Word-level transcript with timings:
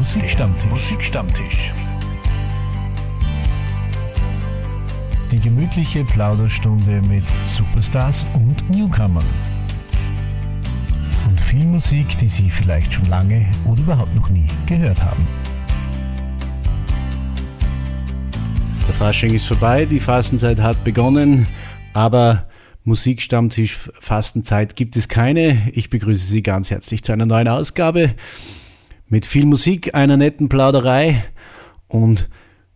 Musikstammtisch. 0.00 0.70
Musikstammtisch. 0.70 1.72
Die 5.30 5.38
gemütliche 5.38 6.06
Plauderstunde 6.06 7.02
mit 7.02 7.22
Superstars 7.44 8.26
und 8.32 8.70
Newcomern. 8.70 9.26
Und 11.28 11.38
viel 11.38 11.66
Musik, 11.66 12.16
die 12.16 12.28
Sie 12.28 12.48
vielleicht 12.48 12.94
schon 12.94 13.04
lange 13.10 13.44
oder 13.66 13.82
überhaupt 13.82 14.14
noch 14.14 14.30
nie 14.30 14.46
gehört 14.64 15.02
haben. 15.02 15.26
Der 18.88 18.94
Fasching 18.94 19.34
ist 19.34 19.44
vorbei, 19.44 19.84
die 19.84 20.00
Fastenzeit 20.00 20.60
hat 20.60 20.82
begonnen, 20.82 21.46
aber 21.92 22.46
Musikstammtisch 22.84 23.90
Fastenzeit 24.00 24.76
gibt 24.76 24.96
es 24.96 25.08
keine. 25.08 25.70
Ich 25.74 25.90
begrüße 25.90 26.24
Sie 26.24 26.42
ganz 26.42 26.70
herzlich 26.70 27.04
zu 27.04 27.12
einer 27.12 27.26
neuen 27.26 27.48
Ausgabe 27.48 28.14
mit 29.10 29.26
viel 29.26 29.44
Musik, 29.44 29.94
einer 29.94 30.16
netten 30.16 30.48
Plauderei 30.48 31.22
und 31.88 32.30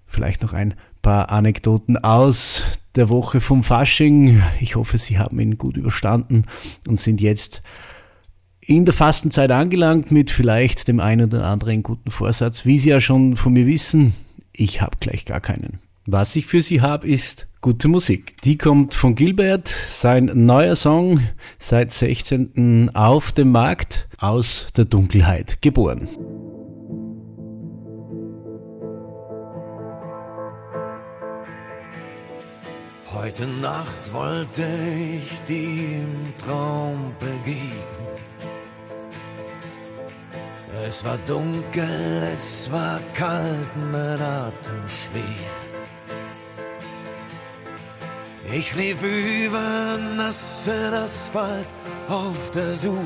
vielleicht 0.07 0.43
noch 0.43 0.53
ein 0.53 0.75
paar 1.01 1.31
Anekdoten 1.31 1.97
aus 1.97 2.63
der 2.97 3.09
Woche 3.09 3.41
vom 3.41 3.63
Fasching. 3.63 4.43
Ich 4.61 4.77
hoffe, 4.77 4.99
Sie 4.99 5.19
haben 5.19 5.39
ihn 5.41 5.57
gut 5.57 5.77
überstanden 5.77 6.45
und 6.87 7.01
sind 7.01 7.21
jetzt 7.21 7.63
in 8.61 8.85
der 8.85 8.95
Fastenzeit 8.95 9.51
angelangt 9.51 10.11
mit 10.11 10.31
vielleicht 10.31 10.89
dem 10.89 11.01
einen 11.01 11.29
oder 11.29 11.47
anderen 11.47 11.83
guten 11.83 12.11
Vorsatz. 12.11 12.67
Wie 12.67 12.79
Sie 12.79 12.91
ja 12.91 13.01
schon 13.01 13.37
von 13.37 13.53
mir 13.53 13.67
wissen, 13.67 14.15
ich 14.53 14.81
habe 14.81 14.97
gleich 15.01 15.25
gar 15.25 15.41
keinen. 15.41 15.79
Was 16.07 16.35
ich 16.37 16.47
für 16.47 16.63
Sie 16.63 16.81
habe, 16.81 17.07
ist 17.07 17.47
gute 17.65 17.89
Musik. 17.89 18.37
Die 18.43 18.59
kommt 18.59 18.95
von 18.95 19.15
Gilbert, 19.15 19.69
sein 19.69 20.31
neuer 20.35 20.77
Song 20.77 21.21
seit 21.59 21.93
16. 21.93 22.91
auf 22.93 23.33
dem 23.33 23.53
Markt, 23.53 24.07
aus 24.19 24.67
der 24.77 24.85
Dunkelheit 24.85 25.63
geboren. 25.63 26.07
Heute 33.15 33.47
Nacht 33.63 34.13
wollte 34.13 34.67
ich 35.17 35.31
die 35.49 36.03
im 36.03 36.35
Traum 36.45 37.15
begeben. 37.19 37.73
Es 40.87 41.03
war 41.03 41.17
dunkel, 41.27 42.23
es 42.35 42.71
war 42.71 43.01
kalt, 43.15 43.75
mein 43.91 44.21
Atem 44.21 44.87
schwer. 44.87 45.74
Ich 48.53 48.75
lief 48.75 49.03
über 49.03 49.97
nassen 50.17 50.93
Asphalt 50.93 51.67
auf 52.09 52.51
der 52.51 52.75
Suche 52.75 52.99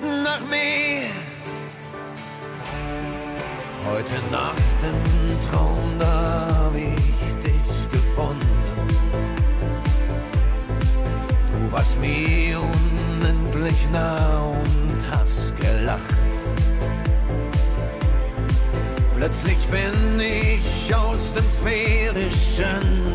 nach 0.00 0.40
mir. 0.40 1.08
Heute 3.90 4.12
Nacht 4.30 4.78
im 4.82 5.50
Traum, 5.50 5.98
da 5.98 6.64
hab 6.64 6.74
ich 6.74 7.42
dich 7.42 7.90
gefunden. 7.90 8.46
Du 11.50 11.72
warst 11.72 11.98
mir 11.98 12.60
unendlich 12.60 13.88
nah 13.90 14.42
und 14.42 15.10
hast 15.10 15.56
gelacht. 15.56 16.37
Plötzlich 19.18 19.58
bin 19.66 20.20
ich 20.20 20.94
aus 20.94 21.34
dem 21.34 21.42
sphärischen 21.42 23.07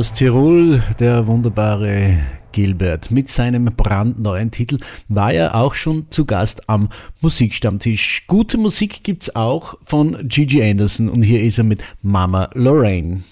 Aus 0.00 0.14
Tirol 0.14 0.82
der 0.98 1.26
wunderbare 1.26 2.20
Gilbert 2.52 3.10
mit 3.10 3.28
seinem 3.28 3.66
brandneuen 3.66 4.50
Titel 4.50 4.78
war 5.08 5.30
er 5.30 5.54
auch 5.54 5.74
schon 5.74 6.06
zu 6.08 6.24
Gast 6.24 6.70
am 6.70 6.88
Musikstammtisch. 7.20 8.24
Gute 8.26 8.56
Musik 8.56 9.04
gibt's 9.04 9.36
auch 9.36 9.76
von 9.84 10.16
Gigi 10.26 10.62
Anderson 10.62 11.10
und 11.10 11.20
hier 11.20 11.42
ist 11.42 11.58
er 11.58 11.64
mit 11.64 11.82
Mama 12.00 12.48
Lorraine. 12.54 13.24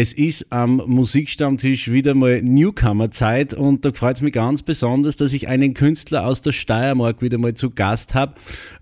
Es 0.00 0.12
ist 0.12 0.52
am 0.52 0.80
Musikstammtisch 0.86 1.90
wieder 1.90 2.14
mal 2.14 2.40
Newcomer-Zeit 2.40 3.52
und 3.52 3.84
da 3.84 3.90
freut 3.90 4.14
es 4.14 4.22
mich 4.22 4.32
ganz 4.32 4.62
besonders, 4.62 5.16
dass 5.16 5.32
ich 5.32 5.48
einen 5.48 5.74
Künstler 5.74 6.24
aus 6.24 6.40
der 6.40 6.52
Steiermark 6.52 7.20
wieder 7.20 7.36
mal 7.36 7.54
zu 7.54 7.70
Gast 7.70 8.14
habe. 8.14 8.34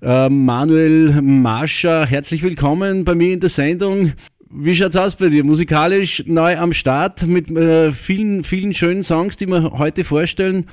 Äh, 0.03 0.29
Manuel 0.29 1.23
Marscher, 1.23 2.05
herzlich 2.05 2.43
willkommen 2.43 3.07
bei 3.07 3.15
mir 3.15 3.33
in 3.33 3.41
der 3.41 3.49
Sendung. 3.49 4.13
Wie 4.51 4.75
schaut's 4.75 4.95
aus 4.95 5.17
bei 5.17 5.31
dir? 5.31 5.43
Musikalisch 5.43 6.23
neu 6.27 6.59
am 6.59 6.75
Start 6.75 7.27
mit 7.27 7.51
äh, 7.51 7.93
vielen, 7.93 8.45
vielen 8.45 8.75
schönen 8.75 9.03
Songs, 9.03 9.39
die 9.39 9.47
wir 9.47 9.79
heute 9.79 10.05
vorstellen. 10.05 10.67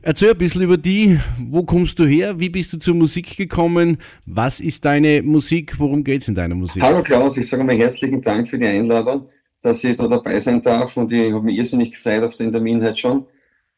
Erzähl 0.00 0.30
ein 0.30 0.38
bisschen 0.38 0.62
über 0.62 0.76
die. 0.76 1.18
Wo 1.40 1.64
kommst 1.64 1.98
du 1.98 2.04
her? 2.04 2.38
Wie 2.38 2.50
bist 2.50 2.72
du 2.72 2.78
zur 2.78 2.94
Musik 2.94 3.36
gekommen? 3.36 3.98
Was 4.26 4.60
ist 4.60 4.84
deine 4.84 5.24
Musik? 5.24 5.80
Worum 5.80 6.04
geht's 6.04 6.28
in 6.28 6.36
deiner 6.36 6.54
Musik? 6.54 6.84
Hallo 6.84 7.02
Klaus, 7.02 7.36
ich 7.36 7.48
sage 7.48 7.64
mal 7.64 7.76
herzlichen 7.76 8.20
Dank 8.20 8.46
für 8.46 8.58
die 8.58 8.66
Einladung, 8.66 9.26
dass 9.62 9.84
ich 9.84 9.96
da 9.96 10.08
dabei 10.08 10.38
sein 10.40 10.60
darf 10.60 10.96
und 10.96 11.12
ich 11.12 11.32
habe 11.32 11.44
mich 11.44 11.56
irrsinnig 11.56 11.92
gefreut 11.92 12.24
auf 12.24 12.36
den 12.36 12.52
Termin 12.52 12.82
heute 12.82 12.96
schon. 12.96 13.26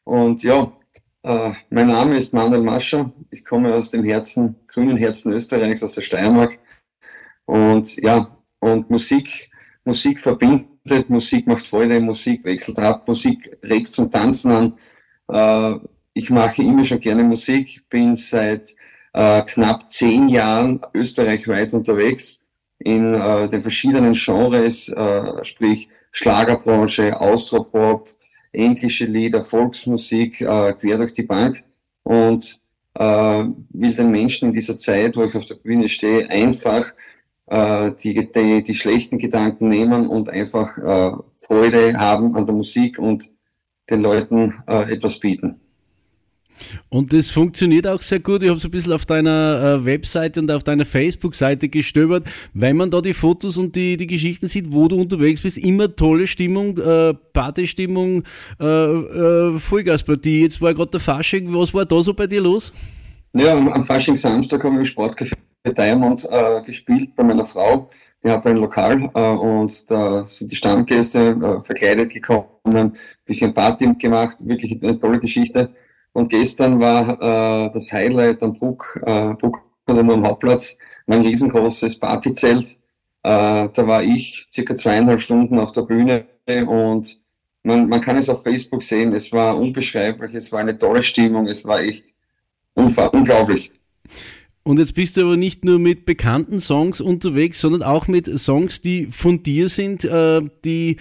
Und 0.03 0.43
ja, 0.43 0.71
äh, 1.23 1.53
mein 1.69 1.87
Name 1.87 2.17
ist 2.17 2.33
Manuel 2.33 2.63
Mascher, 2.63 3.11
ich 3.31 3.45
komme 3.45 3.73
aus 3.73 3.91
dem 3.91 4.03
Herzen, 4.03 4.55
grünen 4.67 4.97
Herzen 4.97 5.31
Österreichs, 5.31 5.83
aus 5.83 5.93
der 5.93 6.01
Steiermark. 6.01 6.57
Und 7.45 7.95
ja, 7.97 8.35
und 8.59 8.89
Musik, 8.89 9.51
Musik 9.83 10.21
verbindet, 10.21 11.09
Musik 11.09 11.47
macht 11.47 11.67
Freude, 11.67 11.99
Musik 11.99 12.43
wechselt 12.45 12.79
ab, 12.79 13.07
Musik 13.07 13.57
regt 13.63 13.93
zum 13.93 14.09
Tanzen 14.09 14.51
an. 14.51 14.77
Äh, 15.29 15.79
ich 16.13 16.29
mache 16.29 16.63
immer 16.63 16.83
schon 16.83 16.99
gerne 16.99 17.23
Musik, 17.23 17.87
bin 17.89 18.15
seit 18.15 18.75
äh, 19.13 19.43
knapp 19.43 19.89
zehn 19.89 20.27
Jahren 20.27 20.81
österreichweit 20.93 21.73
unterwegs 21.73 22.44
in 22.79 23.13
äh, 23.13 23.49
den 23.49 23.61
verschiedenen 23.61 24.13
Genres, 24.13 24.89
äh, 24.89 25.43
sprich 25.43 25.89
Schlagerbranche, 26.11 27.19
Austropop, 27.19 28.09
englische 28.51 29.05
Lieder, 29.05 29.43
Volksmusik, 29.43 30.41
äh, 30.41 30.73
quer 30.73 30.97
durch 30.97 31.13
die 31.13 31.23
Bank 31.23 31.63
und 32.03 32.59
äh, 32.93 33.03
will 33.69 33.93
den 33.93 34.11
Menschen 34.11 34.49
in 34.49 34.53
dieser 34.53 34.77
Zeit, 34.77 35.17
wo 35.17 35.23
ich 35.23 35.35
auf 35.35 35.45
der 35.45 35.55
Bühne 35.55 35.87
stehe, 35.87 36.29
einfach 36.29 36.93
äh, 37.47 37.91
die, 38.01 38.31
die, 38.31 38.63
die 38.63 38.75
schlechten 38.75 39.17
Gedanken 39.17 39.67
nehmen 39.67 40.07
und 40.07 40.29
einfach 40.29 40.77
äh, 40.77 41.11
Freude 41.33 41.97
haben 41.97 42.35
an 42.35 42.45
der 42.45 42.55
Musik 42.55 42.99
und 42.99 43.31
den 43.89 44.01
Leuten 44.01 44.63
äh, 44.67 44.93
etwas 44.93 45.19
bieten. 45.19 45.59
Und 46.89 47.13
das 47.13 47.31
funktioniert 47.31 47.87
auch 47.87 48.01
sehr 48.01 48.19
gut. 48.19 48.43
Ich 48.43 48.49
habe 48.49 48.59
so 48.59 48.67
ein 48.67 48.71
bisschen 48.71 48.93
auf 48.93 49.05
deiner 49.05 49.79
äh, 49.81 49.85
Webseite 49.85 50.39
und 50.39 50.51
auf 50.51 50.63
deiner 50.63 50.85
Facebook-Seite 50.85 51.69
gestöbert. 51.69 52.25
Wenn 52.53 52.77
man 52.77 52.91
da 52.91 53.01
die 53.01 53.13
Fotos 53.13 53.57
und 53.57 53.75
die, 53.75 53.97
die 53.97 54.07
Geschichten 54.07 54.47
sieht, 54.47 54.71
wo 54.71 54.87
du 54.87 54.99
unterwegs 54.99 55.41
bist, 55.41 55.57
immer 55.57 55.95
tolle 55.95 56.27
Stimmung, 56.27 56.77
äh, 56.77 57.13
Partystimmung, 57.33 58.23
äh, 58.59 58.65
äh, 58.65 59.59
Vollgaspartie. 59.59 60.41
Jetzt 60.41 60.61
war 60.61 60.73
gerade 60.73 60.91
der 60.91 60.99
Fasching. 60.99 61.53
Was 61.53 61.73
war 61.73 61.85
da 61.85 62.01
so 62.01 62.13
bei 62.13 62.27
dir 62.27 62.41
los? 62.41 62.71
Ja, 63.33 63.57
am, 63.57 63.67
am 63.67 63.83
Fasching 63.83 64.15
Samstag 64.15 64.63
haben 64.63 64.73
wir 64.73 64.79
im 64.79 64.85
Sportcafé 64.85 65.35
Diamond 65.65 66.27
äh, 66.29 66.61
gespielt 66.63 67.15
bei 67.15 67.23
meiner 67.23 67.43
Frau. 67.43 67.89
Die 68.23 68.29
hat 68.29 68.47
ein 68.47 68.57
Lokal 68.57 69.11
äh, 69.13 69.19
und 69.19 69.91
da 69.91 70.25
sind 70.25 70.51
die 70.51 70.55
Stammgäste 70.55 71.19
äh, 71.29 71.61
verkleidet 71.61 72.11
gekommen, 72.11 72.45
ein 72.63 72.93
bisschen 73.25 73.53
Party 73.53 73.93
gemacht, 73.99 74.37
wirklich 74.39 74.81
eine 74.81 74.97
tolle 74.97 75.19
Geschichte. 75.19 75.69
Und 76.15 76.29
gestern 76.29 76.79
war 76.79 77.21
äh, 77.21 77.69
das 77.73 77.91
Highlight 77.91 78.41
am 78.41 78.53
Bruck, 78.53 78.97
äh, 79.05 79.33
Bruck 79.33 79.65
am 79.85 80.25
Hauptplatz, 80.25 80.77
mein 81.07 81.23
riesengroßes 81.23 81.99
Partyzelt. 81.99 82.79
Äh, 83.23 83.67
da 83.73 83.85
war 83.85 84.01
ich 84.01 84.47
circa 84.49 84.75
zweieinhalb 84.75 85.19
Stunden 85.19 85.59
auf 85.59 85.73
der 85.73 85.81
Bühne 85.81 86.25
und 86.67 87.19
man, 87.63 87.89
man 87.89 87.99
kann 87.99 88.15
es 88.15 88.29
auf 88.29 88.43
Facebook 88.43 88.81
sehen, 88.81 89.11
es 89.11 89.33
war 89.33 89.57
unbeschreiblich, 89.57 90.33
es 90.35 90.53
war 90.53 90.61
eine 90.61 90.77
tolle 90.77 91.03
Stimmung, 91.03 91.47
es 91.47 91.65
war 91.65 91.81
echt 91.81 92.13
unglaublich. 92.75 93.71
Und 94.63 94.79
jetzt 94.79 94.95
bist 94.95 95.17
du 95.17 95.21
aber 95.21 95.35
nicht 95.35 95.65
nur 95.65 95.79
mit 95.79 96.05
bekannten 96.05 96.61
Songs 96.61 97.01
unterwegs, 97.01 97.59
sondern 97.59 97.83
auch 97.83 98.07
mit 98.07 98.39
Songs, 98.39 98.79
die 98.79 99.07
von 99.07 99.43
dir 99.43 99.67
sind, 99.67 100.05
äh, 100.05 100.41
die 100.63 100.95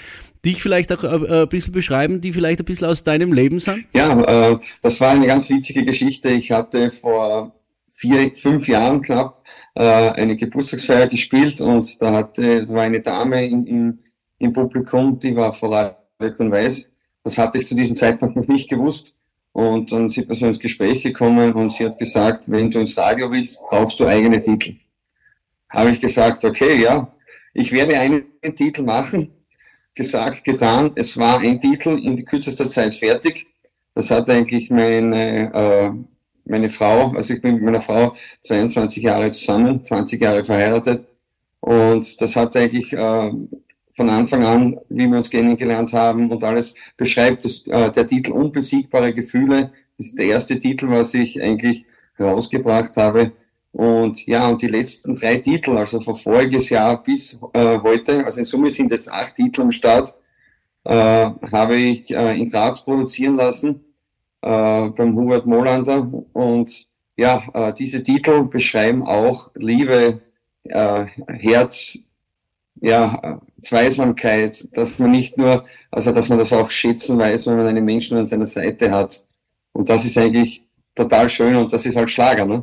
dich 0.45 0.63
vielleicht 0.63 0.93
auch 0.93 1.03
äh, 1.03 1.43
ein 1.43 1.49
bisschen 1.49 1.73
beschreiben, 1.73 2.21
die 2.21 2.33
vielleicht 2.33 2.61
ein 2.61 2.65
bisschen 2.65 2.87
aus 2.87 3.05
deinem 3.05 3.33
Leben 3.33 3.61
sind? 3.61 3.87
Ja, 3.95 4.53
äh, 4.53 4.59
das 4.83 5.01
war 5.01 5.11
eine 5.11 5.27
ganz 5.27 5.49
witzige 5.51 5.85
Geschichte. 5.85 6.31
Ich 6.31 6.51
hatte 6.51 6.91
vor 6.91 7.53
vier, 7.87 8.35
fünf 8.35 8.69
Jahren 8.69 9.03
knapp 9.03 9.43
äh, 9.75 9.83
eine 9.83 10.37
Geburtstagsfeier 10.37 11.07
gespielt 11.07 11.61
und 11.61 12.01
da 12.01 12.13
hatte, 12.13 12.67
da 12.67 12.75
war 12.75 12.83
eine 12.83 13.01
Dame 13.01 13.47
in, 13.47 13.67
in, 13.67 13.99
im 14.39 14.53
Publikum, 14.53 15.19
die 15.19 15.35
war 15.35 15.53
Vorarlberg 15.53 16.39
und 16.39 16.51
Weiß. 16.51 16.93
Das 17.23 17.39
hatte 17.39 17.59
ich 17.59 17.67
zu 17.67 17.75
diesem 17.75 17.97
Zeitpunkt 17.97 18.37
noch 18.37 18.47
nicht 18.47 18.69
gewusst. 18.69 19.17
Und 19.53 19.93
dann 19.93 20.09
sind 20.09 20.29
wir 20.29 20.35
so 20.35 20.47
ins 20.47 20.59
Gespräch 20.59 21.03
gekommen 21.03 21.53
und 21.53 21.71
sie 21.71 21.85
hat 21.85 21.97
gesagt, 21.97 22.51
wenn 22.51 22.73
du 22.73 22.81
ins 22.81 22.97
Radio 22.97 23.31
willst, 23.31 23.61
brauchst 23.71 24.01
du 24.01 24.07
eigene 24.07 24.41
Titel. 24.41 24.75
Habe 25.71 25.91
ich 25.91 26.01
gesagt, 26.01 26.45
okay, 26.45 26.83
ja, 26.83 27.15
ich 27.53 27.71
werde 27.71 27.97
einen 27.97 28.25
Titel 28.57 28.83
machen. 28.83 29.33
Gesagt, 29.95 30.45
getan. 30.45 30.93
Es 30.97 31.17
war 31.17 31.39
ein 31.39 31.61
Titel 31.61 31.99
in 31.99 32.25
kürzester 32.25 32.69
Zeit 32.69 32.95
fertig. 32.95 33.47
Das 33.95 34.11
hat 34.11 34.29
eigentlich 34.29 34.71
meine, 34.71 35.53
äh, 35.55 35.91
meine 36.45 36.69
Frau, 36.69 37.13
also 37.13 37.35
ich 37.35 37.41
bin 37.41 37.55
mit 37.55 37.63
meiner 37.63 37.81
Frau 37.81 38.15
22 38.41 39.05
Jahre 39.05 39.31
zusammen, 39.31 39.85
20 39.85 40.21
Jahre 40.21 40.43
verheiratet. 40.43 41.07
Und 41.61 42.21
das 42.21 42.37
hat 42.37 42.57
eigentlich 42.57 42.93
äh, 42.93 43.33
von 43.93 44.11
Anfang 44.11 44.45
an, 44.45 44.81
wie 44.89 45.07
wir 45.07 45.17
uns 45.17 45.31
kennengelernt 45.31 45.93
haben 45.93 46.31
und 46.33 46.43
alles, 46.43 46.75
beschreibt 46.97 47.45
das, 47.45 47.65
äh, 47.69 47.91
der 47.93 48.07
Titel 48.07 48.33
Unbesiegbare 48.33 49.15
Gefühle. 49.15 49.73
Das 49.97 50.09
ist 50.09 50.19
der 50.19 50.27
erste 50.27 50.59
Titel, 50.59 50.91
was 50.91 51.15
ich 51.15 51.41
eigentlich 51.41 51.87
rausgebracht 52.19 52.97
habe. 52.97 53.33
Und 53.75 54.25
ja, 54.27 54.49
und 54.49 54.63
die 54.63 54.69
letzten 54.69 55.17
drei 55.17 55.39
Titel, 55.39 55.77
also 55.77 56.01
von 56.01 56.15
voriges 56.15 56.71
Jahr 56.71 57.03
bis 57.03 57.37
äh, 57.55 57.79
heute, 57.81 58.25
also 58.25 58.39
in 58.39 58.45
Summe 58.45 58.71
sind 58.71 58.93
jetzt 58.93 59.11
acht 59.11 59.35
Titel 59.35 59.63
am 59.63 59.73
Start, 59.73 60.15
äh, 60.85 60.93
habe 60.95 61.75
ich 61.75 62.09
äh, 62.13 62.39
in 62.39 62.49
Graz 62.49 62.85
produzieren 62.85 63.35
lassen 63.35 63.85
äh, 64.43 64.89
beim 64.91 65.17
Hubert 65.17 65.47
Molander. 65.47 66.09
Und 66.33 66.87
ja, 67.17 67.43
äh, 67.53 67.73
diese 67.75 68.05
Titel 68.05 68.45
beschreiben 68.45 69.05
auch 69.05 69.51
Liebe, 69.57 70.21
äh, 70.63 71.07
Herz, 71.27 71.99
ja, 72.81 73.41
Zweisamkeit, 73.61 74.69
dass 74.73 75.01
man 75.01 75.11
nicht 75.11 75.37
nur, 75.37 75.65
also 75.91 76.13
dass 76.13 76.29
man 76.29 76.39
das 76.39 76.53
auch 76.53 76.71
schätzen 76.71 77.19
weiß, 77.19 77.49
wenn 77.49 77.57
man 77.57 77.67
einen 77.67 77.85
Menschen 77.85 78.19
an 78.19 78.27
seiner 78.27 78.47
Seite 78.47 78.93
hat. 78.93 79.25
Und 79.73 79.89
das 79.89 80.05
ist 80.05 80.17
eigentlich 80.17 80.65
total 80.95 81.29
schön 81.29 81.57
und 81.57 81.73
das 81.73 81.87
ist 81.87 81.97
halt 81.97 82.09
Schlager, 82.09 82.47
ne? 82.47 82.63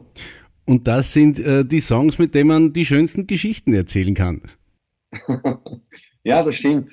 Und 0.65 0.88
das 0.88 1.13
sind 1.13 1.39
äh, 1.39 1.65
die 1.65 1.80
Songs, 1.80 2.18
mit 2.18 2.36
denen 2.36 2.48
man 2.48 2.74
die 2.74 2.86
schönsten 2.86 3.27
Geschichten 3.27 3.74
erzählen 3.74 4.13
kann. 4.13 4.41
ja, 6.24 6.44
das 6.44 6.56
stimmt. 6.56 6.91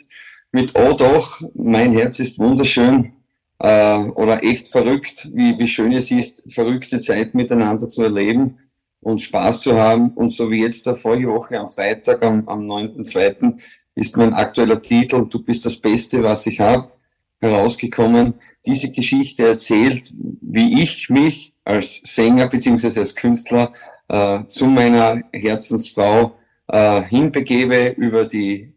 Mit 0.50 0.74
Oh 0.74 0.94
doch, 0.94 1.40
mein 1.54 1.92
Herz 1.92 2.18
ist 2.18 2.38
wunderschön 2.38 3.12
äh, 3.58 3.98
oder 3.98 4.42
echt 4.42 4.68
verrückt, 4.68 5.28
wie, 5.32 5.58
wie 5.58 5.66
schön 5.66 5.92
es 5.92 6.10
ist, 6.10 6.42
verrückte 6.48 7.00
Zeit 7.00 7.34
miteinander 7.34 7.88
zu 7.88 8.02
erleben 8.02 8.58
und 9.00 9.20
Spaß 9.20 9.60
zu 9.60 9.74
haben. 9.74 10.10
Und 10.10 10.30
so 10.30 10.50
wie 10.50 10.62
jetzt 10.62 10.86
der 10.86 10.96
vorige 10.96 11.30
am 11.58 11.68
Freitag, 11.68 12.22
am, 12.22 12.48
am 12.48 12.60
9.2., 12.60 13.58
ist 13.94 14.16
mein 14.16 14.32
aktueller 14.32 14.80
Titel 14.80 15.26
Du 15.28 15.42
bist 15.42 15.66
das 15.66 15.76
Beste, 15.76 16.22
was 16.22 16.46
ich 16.46 16.60
habe, 16.60 16.90
herausgekommen. 17.40 18.34
Diese 18.66 18.90
Geschichte 18.90 19.46
erzählt, 19.46 20.12
wie 20.40 20.82
ich 20.82 21.08
mich 21.10 21.54
als 21.64 22.00
Sänger 22.04 22.48
beziehungsweise 22.48 23.00
als 23.00 23.14
Künstler 23.14 23.72
äh, 24.08 24.44
zu 24.46 24.66
meiner 24.66 25.22
Herzensfrau 25.32 26.36
äh, 26.68 27.02
hinbegebe 27.02 27.94
über 27.96 28.24
die 28.24 28.72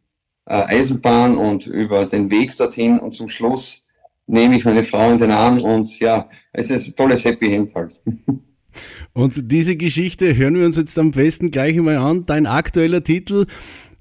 äh, 0.46 0.54
Eisenbahn 0.54 1.38
und 1.38 1.68
über 1.68 2.06
den 2.06 2.30
Weg 2.30 2.56
dorthin 2.58 3.00
und 3.00 3.14
zum 3.14 3.30
Schluss 3.30 3.86
nehme 4.28 4.56
ich 4.56 4.66
meine 4.66 4.84
Frau 4.84 5.12
in 5.12 5.18
den 5.18 5.32
Arm 5.32 5.60
und 5.62 6.00
ja, 6.00 6.30
es 6.54 6.72
ist 6.72 6.88
ein 6.88 6.96
tolles 6.96 7.26
Happy 7.26 7.54
End 7.54 7.74
halt. 7.76 8.02
Und 9.14 9.52
diese 9.52 9.76
Geschichte 9.76 10.38
hören 10.38 10.56
wir 10.56 10.66
uns 10.66 10.78
jetzt 10.78 10.98
am 10.98 11.12
besten 11.12 11.52
gleich 11.52 11.78
einmal 11.78 11.98
an. 11.98 12.26
Dein 12.26 12.46
aktueller 12.46 13.04
Titel 13.04 13.46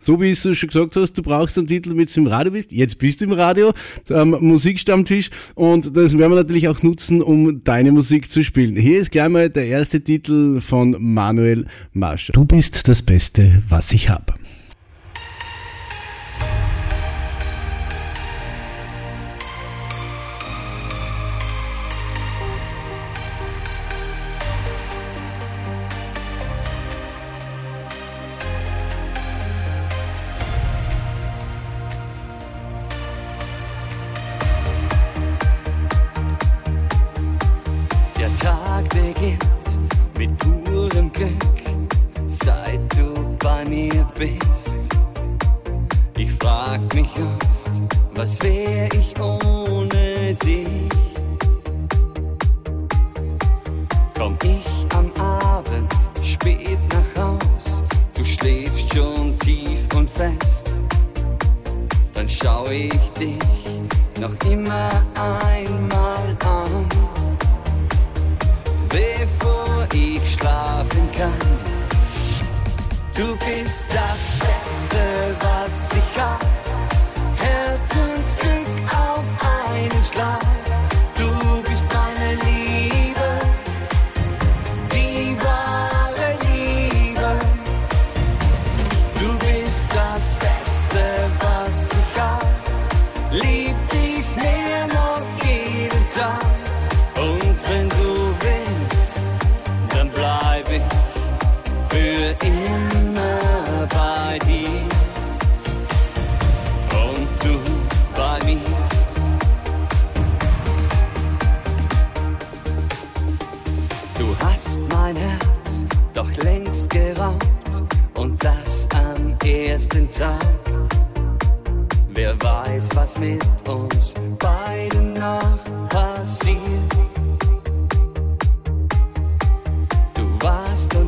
so 0.00 0.20
wie 0.20 0.32
du 0.32 0.54
schon 0.54 0.68
gesagt 0.68 0.96
hast, 0.96 1.12
du 1.12 1.22
brauchst 1.22 1.56
einen 1.58 1.68
Titel, 1.68 1.94
mit 1.94 2.14
du 2.14 2.20
im 2.20 2.26
Radio 2.26 2.52
bist. 2.52 2.72
Jetzt 2.72 2.98
bist 2.98 3.20
du 3.20 3.26
im 3.26 3.32
Radio, 3.32 3.72
am 4.08 4.30
Musikstammtisch 4.30 5.30
und 5.54 5.96
das 5.96 6.18
werden 6.18 6.32
wir 6.32 6.36
natürlich 6.36 6.68
auch 6.68 6.82
nutzen, 6.82 7.22
um 7.22 7.62
deine 7.62 7.92
Musik 7.92 8.30
zu 8.30 8.42
spielen. 8.42 8.76
Hier 8.76 9.00
ist 9.00 9.12
gleich 9.12 9.28
mal 9.28 9.50
der 9.50 9.66
erste 9.66 10.00
Titel 10.00 10.60
von 10.60 10.96
Manuel 10.98 11.66
Mascher. 11.92 12.32
Du 12.32 12.44
bist 12.44 12.88
das 12.88 13.02
Beste, 13.02 13.62
was 13.68 13.92
ich 13.92 14.08
habe. 14.08 14.39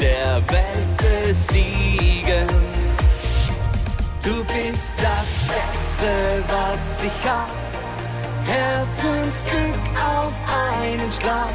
der 0.00 0.40
Welt 0.48 1.26
besiegen. 1.26 2.46
Du 4.22 4.44
bist 4.44 4.94
das 4.96 5.48
Beste, 5.48 6.10
was 6.48 7.02
ich 7.02 7.28
hab. 7.28 7.50
Herzensglück 8.44 9.74
auf 9.96 10.32
einen 10.72 11.10
Schlag. 11.10 11.52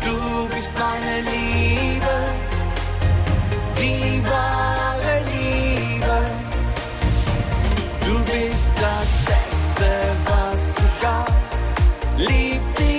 Du 0.00 0.48
bist 0.54 0.72
meine 0.78 1.20
Liebe, 1.20 2.16
die 3.78 4.22
wahre 4.24 5.20
Liebe. 5.34 6.18
Du 8.04 8.18
bist 8.32 8.74
das 8.80 9.10
Beste, 9.24 9.88
was 10.24 10.76
ich 10.78 11.06
hab. 11.06 11.32
Lieb 12.16 12.76
dich. 12.76 12.95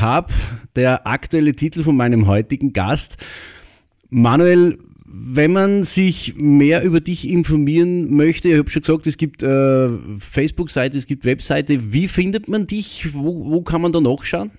Habe. 0.00 0.32
Der 0.74 1.06
aktuelle 1.06 1.54
Titel 1.54 1.84
von 1.84 1.96
meinem 1.96 2.26
heutigen 2.26 2.72
Gast. 2.72 3.16
Manuel, 4.10 4.80
wenn 5.06 5.52
man 5.52 5.84
sich 5.84 6.34
mehr 6.36 6.82
über 6.82 7.00
dich 7.00 7.28
informieren 7.28 8.16
möchte, 8.16 8.48
ich 8.48 8.58
habe 8.58 8.68
schon 8.68 8.82
gesagt, 8.82 9.06
es 9.06 9.16
gibt 9.16 9.44
äh, 9.44 9.90
Facebook-Seite, 10.18 10.98
es 10.98 11.06
gibt 11.06 11.24
Webseite. 11.24 11.92
Wie 11.92 12.08
findet 12.08 12.48
man 12.48 12.66
dich? 12.66 13.14
Wo, 13.14 13.48
wo 13.50 13.62
kann 13.62 13.80
man 13.80 13.92
da 13.92 14.00
nachschauen? 14.00 14.50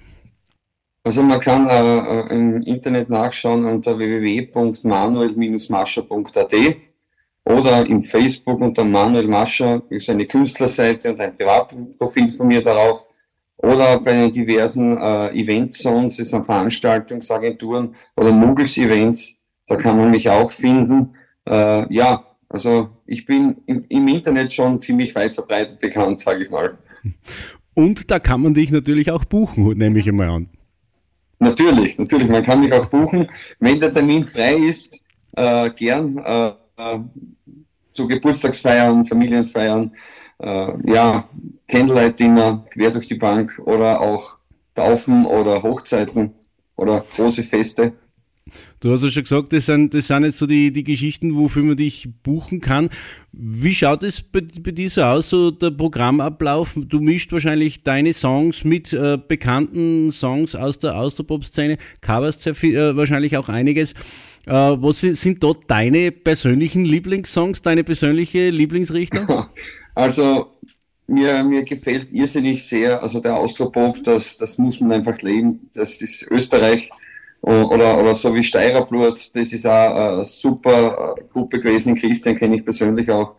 Also 1.04 1.22
man 1.22 1.42
kann 1.42 1.68
äh, 1.68 1.98
äh 2.08 2.34
im 2.36 2.62
Internet 2.64 3.10
nachschauen 3.10 3.66
unter 3.66 3.98
www.manuel-mascher.at 3.98 6.54
oder 7.46 7.86
im 7.86 8.02
Facebook 8.02 8.60
unter 8.60 8.84
Manuel 8.84 9.28
Mascher 9.28 9.84
ist 9.90 10.10
eine 10.10 10.26
Künstlerseite 10.26 11.12
und 11.12 11.20
ein 11.20 11.38
Privatprofil 11.38 12.30
von 12.30 12.48
mir 12.48 12.64
darauf 12.64 13.06
oder 13.58 14.00
bei 14.00 14.14
den 14.14 14.32
diversen 14.32 14.98
äh, 14.98 15.30
Event-Zones, 15.30 16.20
es 16.20 16.30
sind 16.30 16.46
Veranstaltungsagenturen 16.46 17.96
oder 18.16 18.32
Muggles-Events, 18.32 19.42
da 19.68 19.76
kann 19.76 19.98
man 19.98 20.12
mich 20.12 20.30
auch 20.30 20.52
finden. 20.52 21.16
Äh, 21.48 21.94
ja, 21.94 22.26
also 22.50 22.90
ich 23.06 23.26
bin 23.26 23.58
im, 23.66 23.84
im, 23.90 24.08
Internet 24.08 24.54
schon 24.54 24.80
ziemlich 24.80 25.16
weit 25.16 25.34
verbreitet 25.34 25.80
bekannt, 25.80 26.20
sage 26.20 26.44
ich 26.44 26.50
mal. 26.50 26.78
Und 27.74 28.12
da 28.12 28.20
kann 28.20 28.42
man 28.42 28.54
dich 28.54 28.72
natürlich 28.72 29.12
auch 29.12 29.26
buchen, 29.26 29.78
nehme 29.78 30.00
ich 30.00 30.08
einmal 30.08 30.30
an. 30.30 30.50
Natürlich, 31.40 31.98
natürlich, 31.98 32.30
man 32.30 32.44
kann 32.44 32.62
mich 32.62 32.72
auch 32.72 32.86
buchen. 32.88 33.28
Wenn 33.60 33.80
der 33.80 33.92
Termin 33.92 34.24
frei 34.24 34.56
ist, 34.56 35.04
äh, 35.36 35.70
gern 35.72 36.18
äh, 36.18 36.52
äh 36.78 37.00
zu 37.92 38.08
Geburtstagsfeiern, 38.08 39.06
Familienfeiern, 39.06 39.92
äh, 40.40 40.92
ja, 40.92 41.24
Candlelight-Dinner 41.68 42.66
quer 42.72 42.92
durch 42.92 43.08
die 43.08 43.16
Bank 43.16 43.62
oder 43.64 44.02
auch 44.02 44.36
Taufen 44.76 45.26
oder 45.26 45.64
Hochzeiten 45.64 46.34
oder 46.76 47.06
große 47.16 47.44
Feste. 47.44 47.94
Du 48.80 48.92
hast 48.92 49.04
ja 49.04 49.10
schon 49.10 49.24
gesagt, 49.24 49.54
das 49.54 49.66
sind, 49.66 49.94
das 49.96 50.08
sind 50.08 50.24
jetzt 50.24 50.38
so 50.38 50.46
die, 50.46 50.72
die 50.72 50.84
Geschichten, 50.84 51.36
wofür 51.36 51.64
man 51.64 51.78
dich 51.78 52.10
buchen 52.22 52.62
kann. 52.62 52.90
Wie 53.32 53.74
schaut 53.74 54.04
es 54.04 54.22
bei, 54.22 54.42
bei 54.42 54.72
dir 54.72 54.90
so 54.90 55.02
aus, 55.02 55.30
so 55.30 55.50
der 55.50 55.72
Programmablauf? 55.72 56.74
Du 56.76 57.00
mischt 57.00 57.32
wahrscheinlich 57.32 57.84
deine 57.84 58.14
Songs 58.14 58.64
mit 58.64 58.94
äh, 58.94 59.18
bekannten 59.18 60.12
Songs 60.12 60.56
aus 60.56 60.78
der 60.78 60.96
Austropop-Szene, 60.96 61.78
coverst 62.02 62.42
sehr 62.42 62.54
viel, 62.54 62.76
äh, 62.76 62.96
wahrscheinlich 62.96 63.36
auch 63.38 63.50
einiges. 63.50 63.94
Äh, 64.46 64.52
was 64.52 65.00
sind, 65.00 65.16
sind 65.16 65.44
dort 65.44 65.70
deine 65.72 66.12
persönlichen 66.12 66.86
Lieblingssongs, 66.86 67.64
deine 67.64 67.84
persönliche 67.84 68.52
Lieblingsrichtung? 68.52 69.48
Also 69.96 70.52
mir, 71.08 71.44
mir 71.44 71.64
gefällt 71.64 72.12
irrsinnig 72.12 72.66
sehr, 72.68 73.02
also 73.02 73.20
der 73.20 73.38
Austropop, 73.38 74.04
das, 74.04 74.38
das 74.38 74.58
muss 74.58 74.80
man 74.82 74.92
einfach 74.92 75.22
leben. 75.22 75.70
Das 75.74 76.02
ist 76.02 76.30
Österreich 76.30 76.90
oder, 77.42 78.00
oder 78.00 78.14
so 78.16 78.34
wie 78.34 78.44
Steirerblut, 78.44 79.36
das 79.36 79.54
ist 79.54 79.66
auch 79.66 79.96
eine 80.14 80.24
super 80.24 81.16
Gruppe 81.32 81.60
gewesen. 81.60 81.96
Christian 81.96 82.36
kenne 82.36 82.56
ich 82.56 82.64
persönlich 82.66 83.10
auch. 83.10 83.36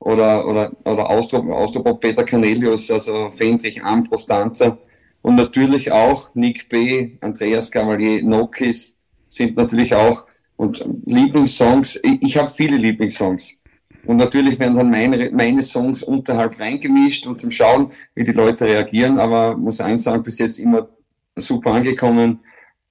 Oder, 0.00 0.46
oder, 0.46 0.72
oder 0.84 1.10
Austrop, 1.10 1.50
Austropop 1.50 2.00
Peter 2.00 2.24
Cornelius, 2.24 2.88
also 2.90 3.30
Fendrich, 3.30 3.82
Ambros, 3.82 4.26
Danzer. 4.26 4.78
Und 5.22 5.34
natürlich 5.34 5.90
auch 5.90 6.32
Nick 6.34 6.68
B., 6.68 7.18
Andreas 7.20 7.70
Cavalier, 7.70 8.22
Nokis 8.22 8.96
sind 9.28 9.56
natürlich 9.56 9.94
auch 9.94 10.24
und 10.56 10.84
Lieblingssongs. 11.06 11.96
Ich, 12.02 12.22
ich 12.22 12.36
habe 12.36 12.48
viele 12.48 12.76
Lieblingssongs. 12.76 13.58
Und 14.04 14.16
natürlich 14.16 14.58
werden 14.58 14.76
dann 14.76 14.90
meine, 14.90 15.30
meine 15.30 15.62
Songs 15.62 16.02
unterhalb 16.02 16.58
reingemischt 16.58 17.26
und 17.26 17.38
zum 17.38 17.50
Schauen, 17.50 17.92
wie 18.14 18.24
die 18.24 18.32
Leute 18.32 18.64
reagieren. 18.66 19.18
Aber 19.18 19.56
muss 19.56 19.80
eins 19.80 20.04
sagen, 20.04 20.22
bis 20.22 20.38
jetzt 20.38 20.58
immer 20.58 20.88
super 21.36 21.72
angekommen. 21.72 22.40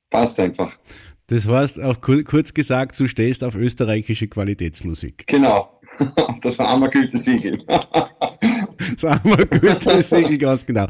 Passt 0.10 0.40
einfach. 0.40 0.78
Das 1.28 1.48
heißt, 1.48 1.82
auch 1.82 2.00
kurz 2.00 2.54
gesagt, 2.54 2.98
du 3.00 3.08
stehst 3.08 3.44
auf 3.44 3.56
österreichische 3.56 4.28
Qualitätsmusik. 4.28 5.26
Genau. 5.28 5.74
Das 6.42 6.60
arme 6.60 6.90
Gütesiegel. 6.90 7.64
Das 8.94 9.04
arme 9.04 9.46
Gütesiegel, 9.48 10.38
ganz 10.38 10.66
genau. 10.66 10.86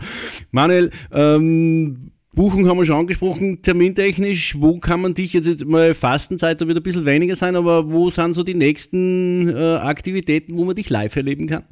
Manuel, 0.52 0.92
ähm, 1.12 2.12
Buchung 2.38 2.70
haben 2.70 2.78
wir 2.78 2.86
schon 2.86 2.96
angesprochen, 2.98 3.64
termintechnisch, 3.64 4.62
wo 4.62 4.78
kann 4.78 5.02
man 5.02 5.16
dich 5.16 5.34
jetzt, 5.34 5.48
jetzt 5.48 5.66
mal 5.66 5.96
Fastenzeit, 5.96 6.62
da 6.62 6.68
wird 6.68 6.78
ein 6.78 6.84
bisschen 6.84 7.04
weniger 7.04 7.36
sein, 7.36 7.56
aber 7.56 7.92
wo 7.92 8.12
sind 8.12 8.34
so 8.34 8.44
die 8.44 8.54
nächsten 8.54 9.50
äh, 9.50 9.78
Aktivitäten, 9.78 10.56
wo 10.56 10.64
man 10.64 10.76
dich 10.76 10.92
live 10.92 11.16
erleben 11.16 11.48
kann? 11.48 11.64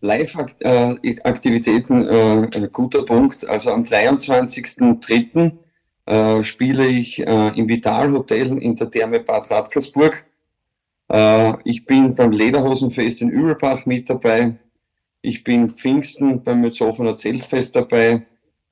Live-Aktivitäten, 0.00 2.08
äh, 2.08 2.48
ein 2.54 2.72
guter 2.72 3.02
Punkt. 3.02 3.46
Also 3.46 3.72
am 3.72 3.84
23.03. 3.84 5.52
Äh, 6.06 6.42
spiele 6.42 6.86
ich 6.86 7.20
äh, 7.20 7.48
im 7.48 7.68
Vitalhotel 7.68 8.56
in 8.62 8.76
der 8.76 8.90
Therme 8.90 9.20
Bad 9.20 9.50
Radkersburg. 9.50 10.24
Äh, 11.12 11.56
ich 11.64 11.84
bin 11.84 12.14
beim 12.14 12.32
Lederhosenfest 12.32 13.20
in 13.20 13.28
Übelbach 13.28 13.84
mit 13.84 14.08
dabei. 14.08 14.56
Ich 15.20 15.44
bin 15.44 15.68
Pfingsten 15.68 16.42
beim 16.42 16.62
Mützhofener 16.62 17.16
Zeltfest 17.16 17.76
dabei 17.76 18.24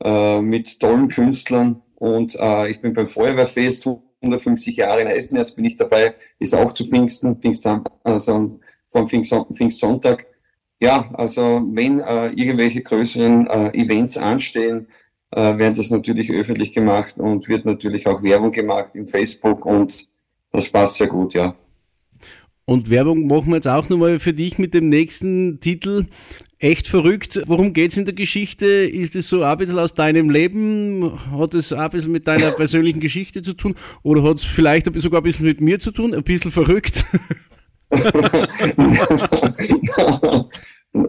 äh, 0.03 0.41
mit 0.41 0.81
tollen 0.81 1.09
Künstlern 1.09 1.83
und 1.97 2.35
äh, 2.35 2.71
ich 2.71 2.81
bin 2.81 2.93
beim 2.93 3.07
Feuerwehrfest 3.07 3.87
150 4.23 4.77
Jahre 4.77 5.03
in 5.03 5.09
Eisenerz 5.09 5.53
bin 5.53 5.65
ich 5.65 5.77
dabei, 5.77 6.15
ist 6.39 6.55
auch 6.55 6.73
zu 6.73 6.87
Pfingsten, 6.87 7.37
Pfingstam, 7.37 7.85
also 8.05 8.61
vom 8.87 9.07
Pfingstsonntag. 9.09 10.27
Ja, 10.81 11.11
also 11.15 11.63
wenn 11.73 12.01
äh, 12.01 12.29
irgendwelche 12.29 12.83
größeren 12.83 13.47
äh, 13.47 13.69
Events 13.71 14.17
anstehen, 14.17 14.89
äh, 15.31 15.57
werden 15.59 15.75
das 15.75 15.91
natürlich 15.91 16.31
öffentlich 16.31 16.73
gemacht 16.73 17.19
und 17.19 17.49
wird 17.49 17.65
natürlich 17.65 18.07
auch 18.07 18.23
Werbung 18.23 18.53
gemacht 18.53 18.97
im 18.97 19.07
Facebook 19.07 19.65
und 19.65 20.09
das 20.51 20.69
passt 20.69 20.97
sehr 20.97 21.07
gut, 21.07 21.35
ja. 21.35 21.55
Und 22.65 22.91
Werbung 22.91 23.27
machen 23.27 23.49
wir 23.49 23.57
jetzt 23.57 23.69
auch 23.69 23.89
nochmal 23.89 24.19
für 24.19 24.33
dich 24.33 24.59
mit 24.59 24.75
dem 24.75 24.89
nächsten 24.89 25.61
Titel. 25.61 26.07
Echt 26.63 26.87
verrückt. 26.87 27.43
Worum 27.47 27.73
geht 27.73 27.91
es 27.91 27.97
in 27.97 28.05
der 28.05 28.15
Geschichte? 28.15 28.67
Ist 28.67 29.17
es 29.17 29.29
so 29.29 29.43
ein 29.43 29.59
bisschen 29.59 29.81
aus 29.81 29.95
deinem 29.95 30.31
Leben? 30.31 31.19
Hat 31.33 31.55
es 31.55 31.73
ein 31.73 31.91
bisschen 31.91 32.13
mit 32.13 32.29
deiner 32.29 32.53
persönlichen 32.53 33.01
Geschichte 33.01 33.43
zu 33.43 33.55
tun? 33.55 33.75
Oder 34.05 34.23
hat 34.23 34.37
es 34.37 34.45
vielleicht 34.45 34.87
sogar 35.01 35.23
ein 35.23 35.25
bisschen 35.25 35.45
mit 35.45 35.61
mir 35.61 35.81
zu 35.81 35.91
tun? 35.91 36.15
Ein 36.15 36.23
bisschen 36.23 36.53
verrückt? 36.53 37.05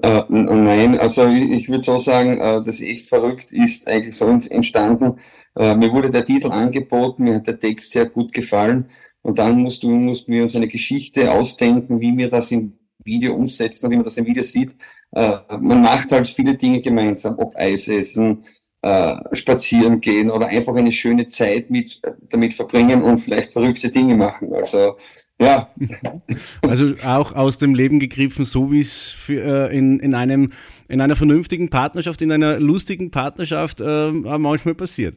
Äh, 0.02 0.24
nein, 0.30 0.98
also 0.98 1.28
ich 1.28 1.68
würde 1.68 1.84
so 1.84 1.98
sagen, 1.98 2.40
äh, 2.40 2.64
dass 2.64 2.80
echt 2.80 3.10
verrückt 3.10 3.52
ist 3.52 3.86
eigentlich 3.86 4.16
so 4.16 4.28
entstanden. 4.28 5.20
Äh, 5.58 5.76
mir 5.76 5.92
wurde 5.92 6.10
der 6.10 6.24
Titel 6.24 6.54
angeboten, 6.54 7.26
mir 7.26 7.36
hat 7.36 7.48
der 7.48 7.60
Text 7.60 7.92
sehr 7.92 8.06
gut 8.06 8.32
gefallen 8.32 8.90
und 9.24 9.40
dann 9.40 9.60
mussten, 9.60 10.08
wir 10.08 10.44
uns 10.44 10.56
eine 10.56 10.70
Geschichte 10.70 11.34
ausdenken, 11.34 12.00
wie 12.00 12.16
wir 12.16 12.30
das 12.30 12.50
im 12.52 12.78
Video 13.04 13.36
umsetzen 13.36 13.86
und 13.86 13.92
wie 13.92 13.98
man 13.98 14.06
das 14.06 14.16
im 14.16 14.26
Video 14.26 14.42
sieht. 14.42 14.78
Äh, 15.16 15.38
man 15.60 15.82
macht 15.82 16.12
halt 16.12 16.28
viele 16.28 16.56
Dinge 16.56 16.82
gemeinsam, 16.82 17.38
ob 17.38 17.56
Eis 17.56 17.88
essen, 17.88 18.46
äh, 18.82 19.16
spazieren 19.34 20.02
gehen 20.02 20.30
oder 20.30 20.48
einfach 20.48 20.76
eine 20.76 20.92
schöne 20.92 21.28
Zeit 21.28 21.70
mit, 21.70 22.02
damit 22.30 22.54
verbringen 22.54 23.04
und 23.04 23.20
vielleicht 23.20 23.52
verrückte 23.52 23.90
Dinge 23.90 24.16
machen. 24.16 24.54
Also 24.54 24.98
ja. 25.40 25.70
Also 26.62 26.94
auch 27.06 27.34
aus 27.34 27.58
dem 27.58 27.76
Leben 27.76 28.00
gegriffen, 28.00 28.46
so 28.46 28.72
wie 28.72 28.80
es 28.80 29.16
äh, 29.30 29.76
in, 29.76 30.00
in, 30.00 30.16
einem, 30.16 30.52
in 30.88 31.02
einer 31.02 31.16
vernünftigen 31.16 31.70
Partnerschaft, 31.70 32.22
in 32.22 32.32
einer 32.32 32.60
lustigen 32.60 33.12
Partnerschaft 33.12 33.82
äh, 33.82 34.12
manchmal 34.12 34.76
passiert. 34.76 35.16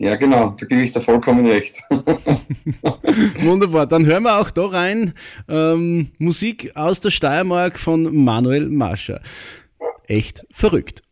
Ja, 0.00 0.16
genau, 0.16 0.56
da 0.58 0.64
gebe 0.64 0.80
ich 0.80 0.92
dir 0.92 1.02
vollkommen 1.02 1.46
recht. 1.46 1.82
Wunderbar, 3.42 3.86
dann 3.86 4.06
hören 4.06 4.22
wir 4.22 4.40
auch 4.40 4.50
da 4.50 4.64
rein. 4.64 5.12
Ähm, 5.46 6.12
Musik 6.16 6.74
aus 6.74 7.00
der 7.00 7.10
Steiermark 7.10 7.78
von 7.78 8.16
Manuel 8.24 8.70
Mascher. 8.70 9.20
Echt 10.06 10.46
verrückt. 10.52 11.02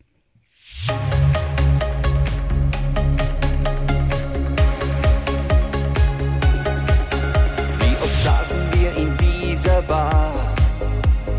Wie 7.79 7.96
oft 8.03 8.24
saßen 8.24 8.59
wir 8.72 8.96
in 8.96 9.14
dieser 9.18 9.83
Bar? 9.83 10.57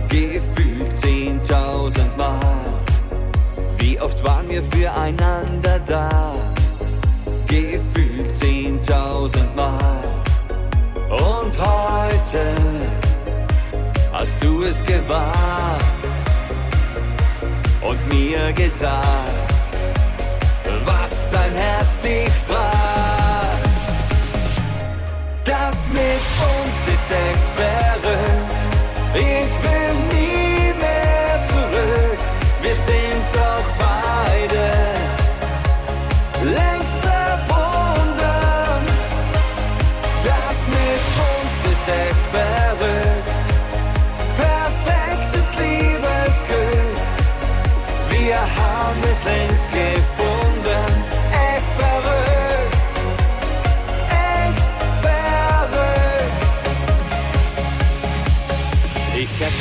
Gefühlt 0.08 0.96
zehntausend 0.96 2.16
Mal. 2.16 2.40
Wie 3.80 4.00
oft 4.00 4.24
waren 4.24 4.48
wir 4.52 4.62
füreinander 4.62 5.80
da? 5.80 6.49
Gefühlt 8.90 9.00
zehntausend 9.30 9.56
Mal. 9.56 10.04
Und 11.10 11.54
heute 11.60 12.56
hast 14.12 14.44
du 14.44 14.64
es 14.64 14.84
gewagt 14.86 15.84
und 17.82 18.14
mir 18.14 18.52
gesagt, 18.54 19.06
was 20.86 21.30
dein 21.32 21.54
Herz 21.54 22.00
dich 22.00 22.32
fragt. 22.48 22.74
Das 25.44 25.88
mit 25.90 26.24
uns 26.54 26.78
ist 26.94 27.10
echt 27.12 27.48
verrückt. 27.56 28.60
Ich 29.16 29.64
will 29.64 29.69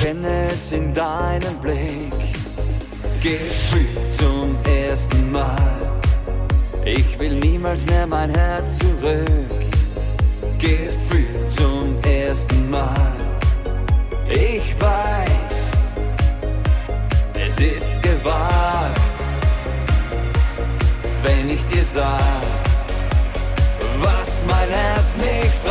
erkenne 0.08 0.48
es 0.50 0.72
in 0.72 0.94
deinem 0.94 1.58
Blick. 1.60 2.12
Gefühlt 3.20 4.12
zum 4.16 4.56
ersten 4.64 5.30
Mal. 5.30 6.00
Ich 6.84 7.18
will 7.18 7.34
niemals 7.34 7.84
mehr 7.86 8.06
mein 8.06 8.30
Herz 8.30 8.78
zurück. 8.78 9.26
Gefühlt 10.58 11.48
zum 11.48 11.94
ersten 12.02 12.70
Mal. 12.70 13.12
Ich 14.30 14.74
weiß, 14.80 15.96
es 17.34 17.60
ist 17.60 18.02
gewagt, 18.02 19.18
wenn 21.22 21.50
ich 21.50 21.64
dir 21.66 21.84
sag, 21.84 22.20
was 24.00 24.44
mein 24.46 24.68
Herz 24.70 25.16
mich 25.16 25.67